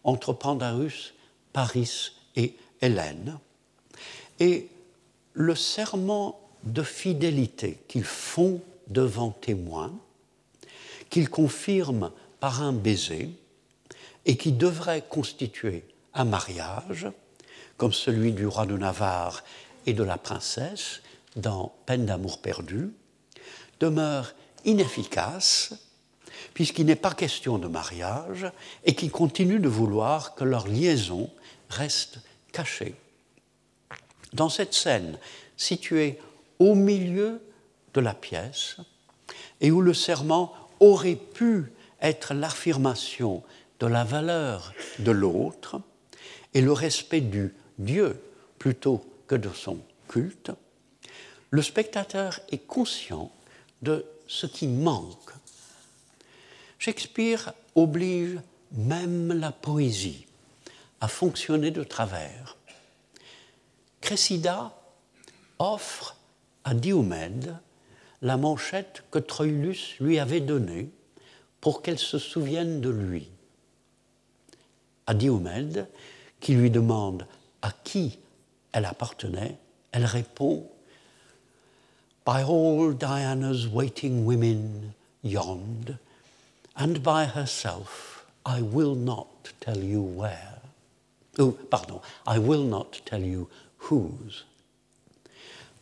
entre 0.04 0.34
Pandarus, 0.34 1.14
Paris 1.52 2.14
et 2.36 2.56
Hélène, 2.82 3.38
le 5.34 5.56
serment 5.56 6.40
de 6.64 6.84
fidélité 6.84 7.80
qu'ils 7.88 8.04
font 8.04 8.62
devant 8.88 9.32
témoins, 9.32 9.94
qu'ils 11.10 11.30
confirment 11.30 12.12
par 12.40 12.62
un 12.62 12.74
baiser, 12.74 13.30
et 14.26 14.38
qui 14.38 14.52
devrait 14.52 15.04
constituer 15.08 15.84
un 16.14 16.26
mariage, 16.26 17.08
comme 17.78 17.94
celui 17.94 18.34
du 18.34 18.46
roi 18.46 18.66
de 18.66 18.78
Navarre 18.78 19.44
et 19.88 19.94
de 19.94 20.04
la 20.04 20.18
princesse 20.18 21.02
dans 21.36 21.74
Peine 21.86 22.06
d'amour 22.06 22.40
perdu, 22.40 22.92
demeure 23.80 24.34
inefficace 24.64 25.74
puisqu'il 26.54 26.86
n'est 26.86 26.96
pas 26.96 27.14
question 27.14 27.58
de 27.58 27.68
mariage 27.68 28.52
et 28.86 28.96
qui 28.96 29.10
continuent 29.10 29.62
de 29.62 29.70
vouloir 29.70 30.36
que 30.36 30.44
leur 30.44 30.68
liaison 30.68 31.30
reste 31.70 32.20
cachée. 32.52 32.96
Dans 34.34 34.50
cette 34.50 34.74
scène 34.74 35.18
située 35.58 36.20
au 36.60 36.76
milieu 36.76 37.42
de 37.94 38.02
la 38.02 38.14
pièce 38.14 38.78
et 39.60 39.72
où 39.72 39.82
le 39.82 39.94
serment 39.94 40.54
aurait 40.80 41.16
pu 41.16 41.72
être 42.02 42.34
l'affirmation 42.34 43.44
de 43.80 43.88
la 43.88 44.04
valeur 44.04 44.74
de 45.00 45.12
l'autre 45.12 45.82
et 46.54 46.62
le 46.62 46.72
respect 46.72 47.22
du 47.22 47.54
Dieu 47.78 48.22
plutôt 48.60 49.04
que 49.28 49.36
de 49.36 49.50
son 49.50 49.80
culte, 50.08 50.52
le 51.50 51.62
spectateur 51.62 52.40
est 52.52 52.66
conscient 52.66 53.32
de 53.82 54.06
ce 54.28 54.46
qui 54.46 54.68
manque 54.68 55.32
Shakespeare 56.82 57.54
oblige 57.76 58.40
même 58.72 59.34
la 59.34 59.52
poésie 59.52 60.26
à 61.00 61.08
fonctionner 61.08 61.70
de 61.70 61.84
travers. 61.84 62.58
Cressida 64.02 64.76
offre 65.60 66.18
à 66.64 66.74
Diomède 66.74 67.56
la 68.22 68.38
manchette 68.38 69.04
que 69.12 69.20
Troilus 69.20 69.96
lui 70.00 70.20
avait 70.20 70.42
donnée 70.42 70.90
pour 71.60 71.82
qu'elle 71.82 72.00
se 72.00 72.20
souvienne 72.20 72.82
de 72.82 72.90
lui. 72.90 73.30
À 75.08 75.14
Diomède, 75.14 75.88
qui 76.40 76.54
lui 76.56 76.70
demande 76.70 77.26
à 77.62 77.72
qui 77.84 78.20
elle 78.72 78.86
appartenait, 78.86 79.58
elle 79.92 80.06
répond 80.06 80.68
By 82.26 82.44
all 82.44 82.94
Diana's 82.94 83.68
waiting 83.68 84.26
women 84.26 84.94
yond, 85.24 85.98
and 86.76 87.02
by 87.02 87.26
herself, 87.26 88.26
I 88.46 88.62
will 88.62 88.96
not 88.96 89.54
tell 89.60 89.84
you 89.84 90.02
where. 90.02 90.62
Oh, 91.40 91.52
pardon, 91.70 92.02
I 92.28 92.38
will 92.38 92.64
not 92.64 93.02
tell 93.06 93.22
you 93.22 93.50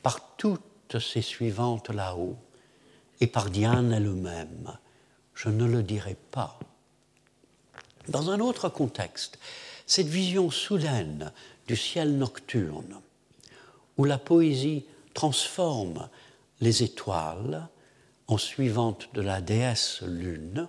Par 0.01 0.35
toutes 0.37 0.99
ces 0.99 1.21
suivantes 1.21 1.89
là-haut, 1.89 2.37
et 3.21 3.27
par 3.27 3.49
Diane 3.49 3.91
elle-même, 3.91 4.77
je 5.35 5.49
ne 5.49 5.65
le 5.65 5.83
dirai 5.83 6.15
pas. 6.31 6.57
Dans 8.07 8.31
un 8.31 8.39
autre 8.39 8.69
contexte, 8.69 9.37
cette 9.85 10.07
vision 10.07 10.49
soudaine 10.49 11.31
du 11.67 11.75
ciel 11.75 12.17
nocturne, 12.17 12.99
où 13.97 14.05
la 14.05 14.17
poésie 14.17 14.85
transforme 15.13 16.09
les 16.61 16.83
étoiles 16.83 17.67
en 18.27 18.37
suivantes 18.37 19.09
de 19.13 19.21
la 19.21 19.41
déesse 19.41 20.01
lune, 20.01 20.67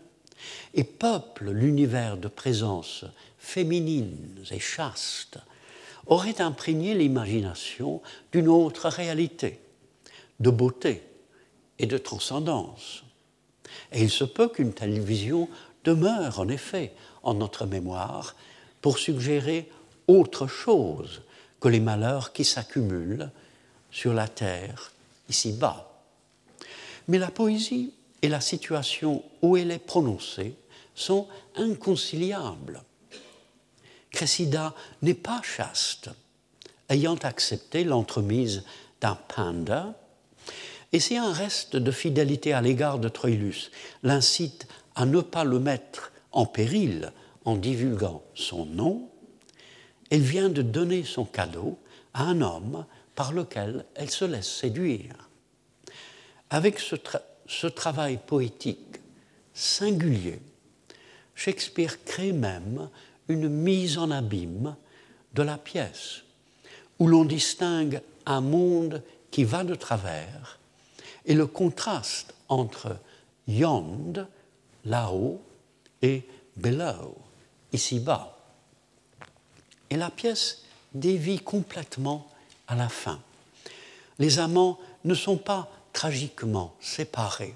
et 0.75 0.85
peuple 0.85 1.51
l'univers 1.51 2.17
de 2.17 2.29
présences 2.29 3.05
féminines 3.39 4.45
et 4.51 4.61
chastes, 4.61 5.39
aurait 6.07 6.41
imprégné 6.41 6.95
l'imagination 6.95 8.01
d'une 8.33 8.49
autre 8.49 8.89
réalité, 8.89 9.61
de 10.41 10.51
beauté 10.51 11.03
et 11.79 11.87
de 11.87 11.99
transcendance. 11.99 13.05
Et 13.93 14.03
il 14.03 14.11
se 14.11 14.25
peut 14.25 14.49
qu'une 14.49 14.73
telle 14.73 15.01
vision 15.01 15.49
demeure 15.85 16.41
en 16.41 16.49
effet 16.49 16.93
en 17.23 17.35
notre 17.35 17.67
mémoire 17.67 18.35
pour 18.81 18.99
suggérer 18.99 19.71
autre 20.09 20.47
chose 20.47 21.23
que 21.61 21.69
les 21.69 21.81
malheurs 21.81 22.33
qui 22.33 22.45
s'accumulent 22.45 23.31
sur 23.91 24.15
la 24.15 24.29
terre 24.29 24.93
ici-bas. 25.29 26.03
Mais 27.09 27.19
la 27.19 27.31
poésie 27.31 27.93
et 28.23 28.29
la 28.29 28.41
situation 28.41 29.23
où 29.43 29.57
elle 29.57 29.71
est 29.71 29.79
prononcée 29.79 30.55
sont 30.95 31.29
inconciliables. 31.57 32.83
Cressida 34.11 34.75
n'est 35.03 35.15
pas 35.15 35.41
chaste, 35.43 36.11
ayant 36.89 37.17
accepté 37.17 37.85
l'entremise 37.85 38.65
d'un 39.01 39.15
panda, 39.15 39.95
et 40.93 41.01
si 41.01 41.17
un 41.17 41.33
reste 41.33 41.77
de 41.77 41.93
fidélité 41.93 42.53
à 42.53 42.61
l'égard 42.61 42.99
de 42.99 43.09
Troilus 43.09 43.71
l'incite 44.03 44.67
à 44.97 45.07
ne 45.07 45.21
pas 45.21 45.45
le 45.45 45.61
mettre 45.61 46.13
en 46.33 46.47
péril 46.47 47.13
en 47.45 47.57
divulguant 47.57 48.23
son 48.35 48.67
nom, 48.67 49.09
elle 50.11 50.23
vient 50.23 50.49
de 50.49 50.63
donner 50.63 51.05
son 51.05 51.25
cadeau 51.25 51.79
à 52.13 52.25
un 52.25 52.41
homme 52.41 52.85
par 53.15 53.33
lequel 53.33 53.85
elle 53.95 54.11
se 54.11 54.25
laisse 54.25 54.51
séduire. 54.51 55.29
Avec 56.51 56.81
ce, 56.81 56.97
ce 57.47 57.69
travail 57.69 58.19
poétique 58.27 58.97
singulier, 59.55 60.41
Shakespeare 61.37 62.03
crée 62.05 62.33
même 62.33 62.91
une 63.31 63.49
mise 63.49 63.97
en 63.97 64.11
abîme 64.11 64.77
de 65.35 65.43
la 65.43 65.57
pièce, 65.57 66.23
où 66.99 67.07
l'on 67.07 67.25
distingue 67.25 68.03
un 68.27 68.41
monde 68.41 69.03
qui 69.31 69.45
va 69.45 69.65
de 69.65 69.75
travers 69.75 70.59
et 71.25 71.35
le 71.35 71.47
contraste 71.47 72.35
entre 72.49 72.97
yond, 73.47 74.27
là-haut, 74.85 75.41
et 76.03 76.25
below, 76.57 77.17
ici-bas. 77.73 78.37
Et 79.91 79.97
la 79.97 80.11
pièce 80.11 80.63
dévie 80.95 81.39
complètement 81.39 82.29
à 82.67 82.75
la 82.75 82.89
fin. 82.89 83.21
Les 84.19 84.39
amants 84.39 84.79
ne 85.05 85.15
sont 85.15 85.37
pas 85.37 85.71
tragiquement 85.93 86.75
séparés, 86.81 87.55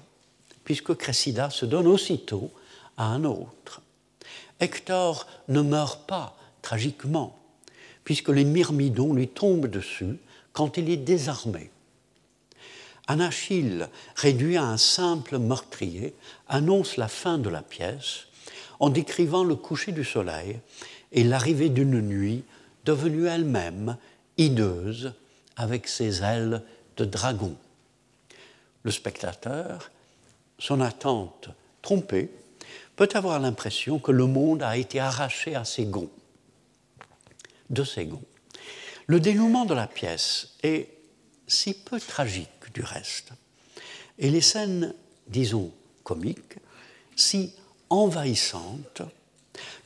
puisque 0.63 0.95
Cressida 0.95 1.49
se 1.49 1.65
donne 1.65 1.87
aussitôt 1.87 2.51
à 2.97 3.05
un 3.07 3.23
autre. 3.23 3.81
Hector 4.59 5.27
ne 5.47 5.61
meurt 5.61 6.07
pas 6.07 6.37
tragiquement, 6.61 7.37
puisque 8.03 8.29
les 8.29 8.45
myrmidons 8.45 9.13
lui 9.13 9.27
tombent 9.27 9.67
dessus 9.67 10.17
quand 10.53 10.77
il 10.77 10.89
est 10.89 10.97
désarmé. 10.97 11.69
Anachille, 13.07 13.87
réduit 14.15 14.57
à 14.57 14.63
un 14.63 14.77
simple 14.77 15.37
meurtrier, 15.37 16.15
annonce 16.47 16.97
la 16.97 17.07
fin 17.07 17.37
de 17.37 17.49
la 17.49 17.61
pièce 17.61 18.25
en 18.79 18.89
décrivant 18.89 19.43
le 19.43 19.55
coucher 19.55 19.91
du 19.91 20.03
soleil 20.03 20.59
et 21.11 21.23
l'arrivée 21.23 21.69
d'une 21.69 22.01
nuit 22.01 22.43
devenue 22.83 23.27
elle-même 23.27 23.97
hideuse 24.37 25.13
avec 25.55 25.87
ses 25.87 26.23
ailes 26.23 26.61
de 26.97 27.05
dragon. 27.05 27.55
Le 28.83 28.91
spectateur, 28.91 29.91
son 30.59 30.81
attente 30.81 31.49
trompée, 31.81 32.29
peut 32.95 33.09
avoir 33.13 33.39
l'impression 33.39 33.99
que 33.99 34.11
le 34.11 34.25
monde 34.25 34.63
a 34.63 34.77
été 34.77 34.99
arraché 34.99 35.55
à 35.55 35.65
ses 35.65 35.85
gonds, 35.85 36.11
de 37.69 37.83
ses 37.83 38.05
gonds. 38.05 38.21
Le 39.07 39.19
dénouement 39.19 39.65
de 39.65 39.73
la 39.73 39.87
pièce 39.87 40.53
est 40.63 40.89
si 41.47 41.73
peu 41.73 41.99
tragique 41.99 42.73
du 42.73 42.81
reste, 42.81 43.31
et 44.17 44.29
les 44.29 44.41
scènes, 44.41 44.93
disons, 45.27 45.71
comiques, 46.03 46.57
si 47.15 47.53
envahissantes, 47.89 49.01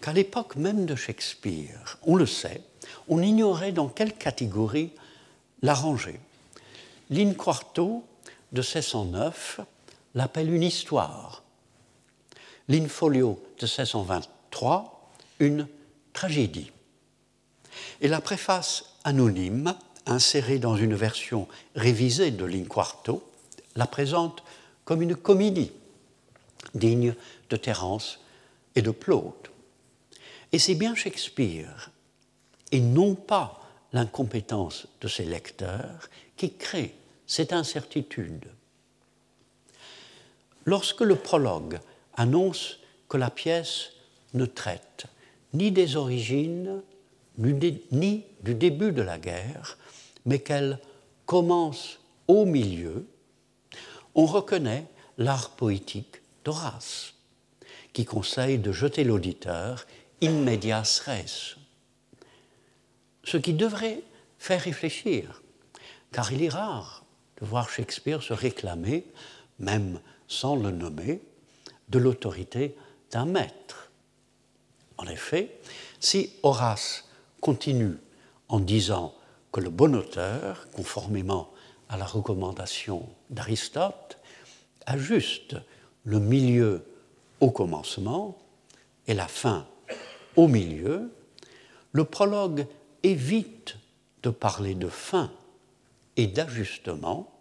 qu'à 0.01 0.13
l'époque 0.13 0.55
même 0.55 0.85
de 0.85 0.95
Shakespeare, 0.95 1.97
on 2.03 2.15
le 2.15 2.25
sait, 2.25 2.61
on 3.07 3.21
ignorait 3.21 3.71
dans 3.71 3.89
quelle 3.89 4.13
catégorie 4.13 4.91
l'arranger. 5.61 6.19
L'Inquarto 7.09 8.03
de 8.51 8.61
1609 8.61 9.61
l'appelle 10.15 10.53
une 10.53 10.63
histoire, 10.63 11.43
l'Infolio 12.69 13.43
de 13.59 13.65
1623 13.65 15.11
une 15.39 15.67
tragédie. 16.13 16.71
Et 18.01 18.07
la 18.07 18.21
préface 18.21 18.85
anonyme, 19.03 19.75
insérée 20.05 20.59
dans 20.59 20.77
une 20.77 20.95
version 20.95 21.47
révisée 21.75 22.31
de 22.31 22.45
l'Inquarto, 22.45 23.23
la 23.75 23.87
présente 23.87 24.43
comme 24.85 25.01
une 25.01 25.15
comédie 25.15 25.71
digne 26.73 27.15
de 27.49 27.55
Terence 27.55 28.19
et 28.75 28.81
de 28.81 28.91
Plaute. 28.91 29.51
Et 30.51 30.59
c'est 30.59 30.75
bien 30.75 30.95
Shakespeare, 30.95 31.91
et 32.71 32.79
non 32.79 33.15
pas 33.15 33.61
l'incompétence 33.93 34.87
de 35.01 35.07
ses 35.07 35.25
lecteurs, 35.25 36.09
qui 36.37 36.53
crée 36.53 36.93
cette 37.27 37.53
incertitude. 37.53 38.47
Lorsque 40.65 41.01
le 41.01 41.15
prologue 41.15 41.79
annonce 42.19 42.79
que 43.07 43.15
la 43.15 43.31
pièce 43.31 43.93
ne 44.33 44.45
traite 44.45 45.05
ni 45.53 45.71
des 45.71 45.95
origines, 45.95 46.81
ni 47.37 48.25
du 48.43 48.53
début 48.53 48.91
de 48.91 49.01
la 49.01 49.17
guerre, 49.17 49.77
mais 50.25 50.39
qu'elle 50.39 50.79
commence 51.25 51.99
au 52.27 52.43
milieu, 52.45 53.07
on 54.15 54.25
reconnaît 54.25 54.85
l'art 55.17 55.51
poétique 55.51 56.21
d'Horace, 56.43 57.13
qui 57.93 58.03
conseille 58.03 58.59
de 58.59 58.73
jeter 58.73 59.05
l'auditeur 59.05 59.87
in 60.21 60.45
res. 60.45 61.57
Ce 63.23 63.37
qui 63.37 63.53
devrait 63.53 64.01
faire 64.37 64.61
réfléchir, 64.61 65.41
car 66.11 66.33
il 66.33 66.43
est 66.43 66.49
rare 66.49 67.05
de 67.39 67.45
voir 67.45 67.69
Shakespeare 67.69 68.21
se 68.21 68.33
réclamer, 68.33 69.05
même 69.57 70.01
sans 70.27 70.57
le 70.57 70.71
nommer, 70.71 71.21
de 71.89 71.99
l'autorité 71.99 72.75
d'un 73.11 73.25
maître. 73.25 73.91
En 74.97 75.05
effet, 75.07 75.59
si 75.99 76.31
Horace 76.43 77.05
continue 77.41 77.97
en 78.47 78.59
disant 78.59 79.13
que 79.51 79.61
le 79.61 79.69
bon 79.69 79.95
auteur, 79.95 80.67
conformément 80.71 81.51
à 81.87 81.97
la 81.97 82.05
recommandation 82.05 83.07
d'Aristote, 83.29 84.17
ajuste 84.85 85.55
le 86.03 86.19
milieu 86.19 86.85
au 87.39 87.51
commencement 87.51 88.37
et 89.07 89.13
la 89.13 89.27
fin 89.27 89.65
au 90.35 90.47
milieu, 90.47 91.11
le 91.91 92.03
prologue 92.03 92.67
évite 93.03 93.77
de 94.23 94.29
parler 94.29 94.75
de 94.75 94.89
fin 94.89 95.31
et 96.17 96.27
d'ajustement 96.27 97.31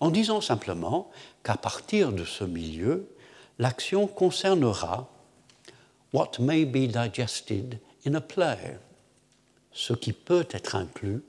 en 0.00 0.10
disant 0.10 0.40
simplement 0.40 1.10
qu'à 1.44 1.56
partir 1.56 2.12
de 2.12 2.24
ce 2.24 2.44
milieu, 2.44 3.06
l'action 3.62 4.08
concernera 4.08 5.08
what 6.12 6.32
may 6.40 6.64
be 6.64 6.88
digested 6.88 7.78
in 8.04 8.14
a 8.14 8.20
play, 8.20 8.76
ce 9.70 9.92
qui 9.92 10.12
peut 10.12 10.48
être 10.50 10.74
inclus 10.74 11.22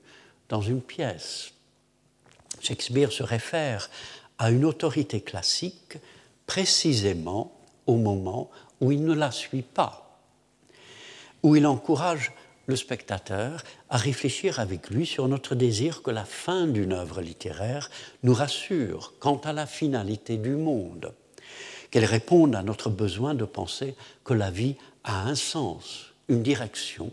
dans 0.48 0.60
une 0.60 0.82
pièce. 0.82 1.52
Shakespeare 2.60 3.12
se 3.12 3.22
réfère 3.22 3.88
à 4.38 4.50
une 4.50 4.64
autorité 4.64 5.20
classique 5.20 5.96
précisément 6.46 7.52
au 7.86 7.94
moment 7.94 8.50
où 8.80 8.90
il 8.90 9.04
ne 9.04 9.14
la 9.14 9.30
suit 9.30 9.62
pas, 9.62 10.18
où 11.44 11.54
il 11.54 11.68
encourage 11.68 12.32
le 12.66 12.74
spectateur 12.74 13.62
à 13.90 13.96
réfléchir 13.96 14.58
avec 14.58 14.90
lui 14.90 15.06
sur 15.06 15.28
notre 15.28 15.54
désir 15.54 16.02
que 16.02 16.10
la 16.10 16.24
fin 16.24 16.66
d'une 16.66 16.94
œuvre 16.94 17.20
littéraire 17.20 17.90
nous 18.24 18.34
rassure 18.34 19.14
quant 19.20 19.36
à 19.44 19.52
la 19.52 19.66
finalité 19.66 20.36
du 20.36 20.56
monde, 20.56 21.14
qu'elle 21.94 22.06
réponde 22.06 22.56
à 22.56 22.64
notre 22.64 22.90
besoin 22.90 23.34
de 23.34 23.44
penser 23.44 23.94
que 24.24 24.34
la 24.34 24.50
vie 24.50 24.74
a 25.04 25.28
un 25.28 25.36
sens, 25.36 26.06
une 26.26 26.42
direction, 26.42 27.12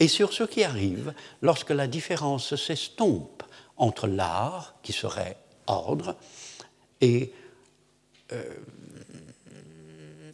et 0.00 0.08
sur 0.08 0.32
ce 0.32 0.44
qui 0.44 0.64
arrive 0.64 1.12
lorsque 1.42 1.72
la 1.72 1.86
différence 1.86 2.56
s'estompe 2.56 3.42
entre 3.76 4.06
l'art, 4.06 4.76
qui 4.82 4.94
serait 4.94 5.36
ordre, 5.66 6.16
et 7.02 7.34
euh, 8.32 8.42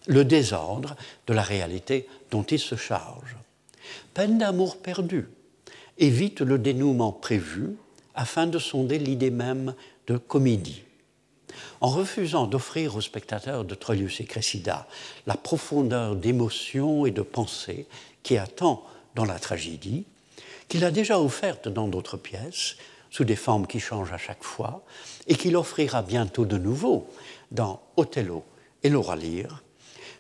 le 0.07 0.25
désordre 0.25 0.95
de 1.27 1.35
la 1.35 1.43
réalité 1.43 2.07
dont 2.31 2.45
il 2.45 2.61
se 2.61 2.77
charge. 2.77 3.35
Peine 4.15 4.39
d'amour 4.39 4.77
perdu 4.77 5.27
évite 5.99 6.43
le 6.43 6.61
dénouement 6.61 7.11
prévu 7.11 7.71
afin 8.15 8.47
de 8.47 8.61
sonder 8.61 9.01
l'idée 9.01 9.33
même 9.33 9.75
de 10.07 10.17
comédie. 10.17 10.85
En 11.81 11.89
refusant 11.89 12.47
d'offrir 12.47 12.97
aux 12.97 13.01
spectateurs 13.01 13.65
de 13.65 13.75
Troilus 13.75 14.21
et 14.21 14.25
Cressida 14.25 14.87
la 15.27 15.37
profondeur 15.37 16.17
d'émotion 16.17 17.07
et 17.07 17.11
de 17.11 17.23
pensée 17.23 17.87
qui 18.23 18.37
attend 18.37 18.85
dans 19.15 19.25
la 19.25 19.39
tragédie, 19.39 20.05
qu'il 20.69 20.85
a 20.85 20.91
déjà 20.91 21.21
offerte 21.21 21.69
dans 21.69 21.89
d'autres 21.89 22.17
pièces, 22.17 22.77
sous 23.11 23.25
des 23.25 23.37
formes 23.37 23.67
qui 23.67 23.81
changent 23.81 24.13
à 24.13 24.19
chaque 24.19 24.45
fois, 24.45 24.85
et 25.27 25.35
qu'il 25.35 25.57
offrira 25.57 26.03
bientôt 26.03 26.45
de 26.45 26.59
nouveau 26.59 27.09
dans 27.51 27.81
Othello 27.97 28.45
et 28.83 28.91
Laura 28.91 29.17
Lear, 29.17 29.63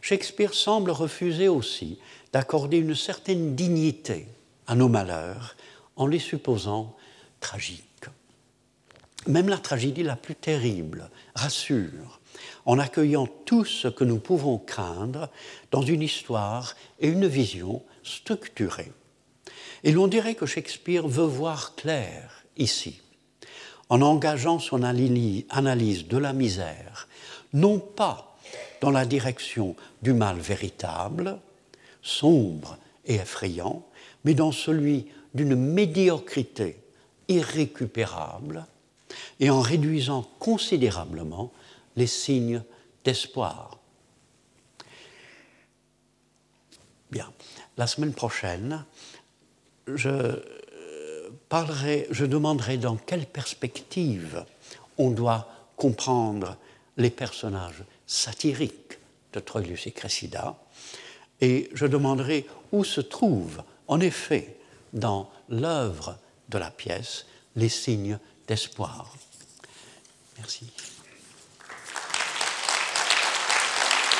Shakespeare 0.00 0.54
semble 0.54 0.90
refuser 0.90 1.48
aussi 1.48 1.98
d'accorder 2.32 2.78
une 2.78 2.94
certaine 2.94 3.54
dignité 3.54 4.26
à 4.66 4.74
nos 4.74 4.88
malheurs 4.88 5.56
en 5.96 6.06
les 6.06 6.18
supposant 6.18 6.96
tragiques. 7.40 7.88
Même 9.29 9.49
la 9.49 9.59
tragédie 9.59 10.03
la 10.03 10.16
plus 10.16 10.35
terrible, 10.35 11.11
rassure 11.35 12.20
en 12.66 12.79
accueillant 12.79 13.26
tout 13.45 13.64
ce 13.64 13.89
que 13.89 14.05
nous 14.05 14.18
pouvons 14.18 14.59
craindre 14.59 15.31
dans 15.70 15.83
une 15.83 16.03
histoire 16.03 16.76
et 17.01 17.09
une 17.09 17.26
vision 17.26 17.83
structurée. 18.03 18.93
Et 19.85 19.93
l'on 19.93 20.07
dirait 20.07 20.35
que 20.35 20.47
Shakespeare 20.47 21.07
veut 21.07 21.24
voir 21.24 21.74
clair 21.76 22.45
ici, 22.57 23.01
en 23.89 24.03
engageant 24.03 24.59
son 24.59 24.83
analyse 24.83 26.09
de 26.09 26.18
la 26.18 26.33
misère, 26.33 27.09
non 27.53 27.79
pas 27.79 28.37
dans 28.81 28.91
la 28.91 29.07
direction 29.07 29.74
du 30.03 30.12
mal 30.12 30.39
véritable, 30.39 31.39
sombre 32.03 32.76
et 33.07 33.16
effrayant, 33.16 33.85
mais 34.24 34.35
dans 34.35 34.53
celui 34.53 35.07
d'une 35.35 35.57
médiocrité 35.57 36.76
irrécupérable, 37.29 38.66
et 39.40 39.50
en 39.50 39.61
réduisant 39.61 40.28
considérablement 40.38 41.52
les 41.96 42.06
signes 42.06 42.62
d'espoir. 43.04 43.78
Bien, 47.11 47.32
la 47.76 47.86
semaine 47.86 48.12
prochaine, 48.12 48.84
je 49.86 50.11
euh, 50.11 51.30
parlerai, 51.48 52.06
je 52.11 52.26
demanderai 52.26 52.76
dans 52.76 52.96
quelle 52.96 53.26
perspective 53.26 54.44
on 54.98 55.11
doit 55.11 55.48
comprendre 55.76 56.59
les 56.96 57.11
personnages 57.11 57.84
satiriques 58.06 58.98
de 59.32 59.40
Troilus 59.40 59.86
et 59.86 59.92
Cressida, 59.92 60.56
et 61.40 61.70
je 61.72 61.86
demanderai 61.86 62.46
où 62.72 62.84
se 62.84 63.00
trouvent, 63.00 63.62
en 63.86 64.00
effet, 64.00 64.56
dans 64.92 65.30
l'œuvre 65.48 66.18
de 66.48 66.59
la 66.59 66.70
pièce, 66.70 67.26
les 67.56 67.68
signes 67.68 68.18
Merci. 70.38 70.72